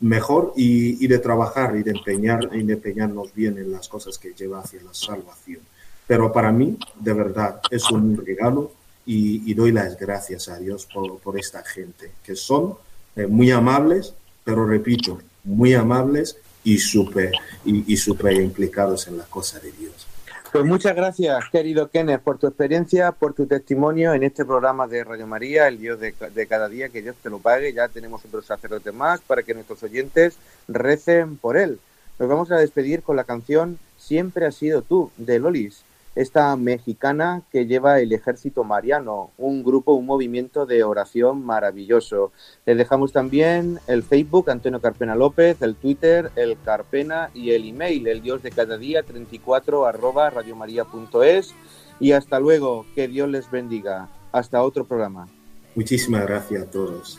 mejor 0.00 0.54
y, 0.56 1.06
de 1.06 1.18
trabajar 1.18 1.76
y 1.76 1.82
de, 1.82 1.92
empeñar, 1.92 2.48
y 2.52 2.62
de 2.62 2.72
empeñarnos 2.72 3.34
bien 3.34 3.58
en 3.58 3.70
las 3.70 3.88
cosas 3.88 4.18
que 4.18 4.32
lleva 4.32 4.60
hacia 4.60 4.82
la 4.82 4.94
salvación. 4.94 5.60
Pero 6.06 6.32
para 6.32 6.50
mí, 6.50 6.76
de 6.98 7.12
verdad, 7.12 7.60
es 7.70 7.90
un 7.90 8.16
regalo 8.16 8.72
y, 9.12 9.54
doy 9.54 9.72
las 9.72 9.98
gracias 9.98 10.48
a 10.48 10.58
Dios 10.58 10.86
por, 10.86 11.38
esta 11.38 11.64
gente, 11.64 12.12
que 12.24 12.36
son 12.36 12.76
eh, 13.16 13.26
muy 13.26 13.50
amables, 13.50 14.14
pero 14.44 14.64
repito, 14.64 15.18
muy 15.42 15.74
amables 15.74 16.36
y 16.62 16.78
súper 16.78 17.32
y, 17.64 17.92
y 17.92 17.96
super 17.96 18.32
implicados 18.34 19.08
en 19.08 19.18
la 19.18 19.24
cosa 19.24 19.58
de 19.58 19.72
Dios. 19.72 20.06
Pues 20.52 20.64
muchas 20.64 20.94
gracias, 20.94 21.44
querido 21.50 21.90
Kenneth, 21.90 22.22
por 22.22 22.38
tu 22.38 22.46
experiencia, 22.46 23.10
por 23.12 23.34
tu 23.34 23.46
testimonio 23.46 24.14
en 24.14 24.22
este 24.22 24.44
programa 24.44 24.86
de 24.86 25.02
Radio 25.02 25.26
María, 25.26 25.66
el 25.66 25.78
Dios 25.78 25.98
de, 25.98 26.46
cada 26.48 26.68
día, 26.68 26.88
que 26.88 27.02
Dios 27.02 27.16
te 27.20 27.30
lo 27.30 27.38
pague. 27.38 27.72
Ya 27.72 27.88
tenemos 27.88 28.24
otros 28.24 28.46
sacerdotes 28.46 28.94
más 28.94 29.20
para 29.20 29.42
que 29.42 29.54
nuestros 29.54 29.82
oyentes 29.82 30.36
recen 30.68 31.36
por 31.36 31.56
él. 31.56 31.80
Nos 32.18 32.28
vamos 32.28 32.50
a 32.50 32.58
despedir 32.58 33.02
con 33.02 33.16
la 33.16 33.24
canción 33.24 33.78
Siempre 33.96 34.46
has 34.46 34.54
sido 34.54 34.82
tú, 34.82 35.10
de 35.18 35.38
Lolis 35.38 35.84
esta 36.20 36.54
mexicana 36.56 37.42
que 37.50 37.66
lleva 37.66 38.00
el 38.00 38.12
Ejército 38.12 38.62
Mariano, 38.62 39.30
un 39.38 39.64
grupo, 39.64 39.94
un 39.94 40.06
movimiento 40.06 40.66
de 40.66 40.84
oración 40.84 41.44
maravilloso. 41.44 42.32
Les 42.66 42.76
dejamos 42.76 43.12
también 43.12 43.78
el 43.86 44.02
Facebook 44.02 44.50
Antonio 44.50 44.80
Carpena 44.80 45.14
López, 45.14 45.62
el 45.62 45.76
Twitter 45.76 46.30
el 46.36 46.58
Carpena 46.62 47.30
y 47.34 47.52
el 47.52 47.68
email 47.68 48.06
el 48.06 48.22
Dios 48.22 48.42
de 48.42 48.50
cada 48.50 48.76
día 48.76 49.02
34 49.02 49.86
arroba 49.86 50.30
radiomaria.es 50.30 51.54
y 52.00 52.12
hasta 52.12 52.40
luego, 52.40 52.86
que 52.94 53.08
Dios 53.08 53.28
les 53.28 53.50
bendiga. 53.50 54.08
Hasta 54.32 54.62
otro 54.62 54.84
programa. 54.84 55.28
Muchísimas 55.74 56.26
gracias 56.26 56.62
a 56.62 56.70
todos. 56.70 57.18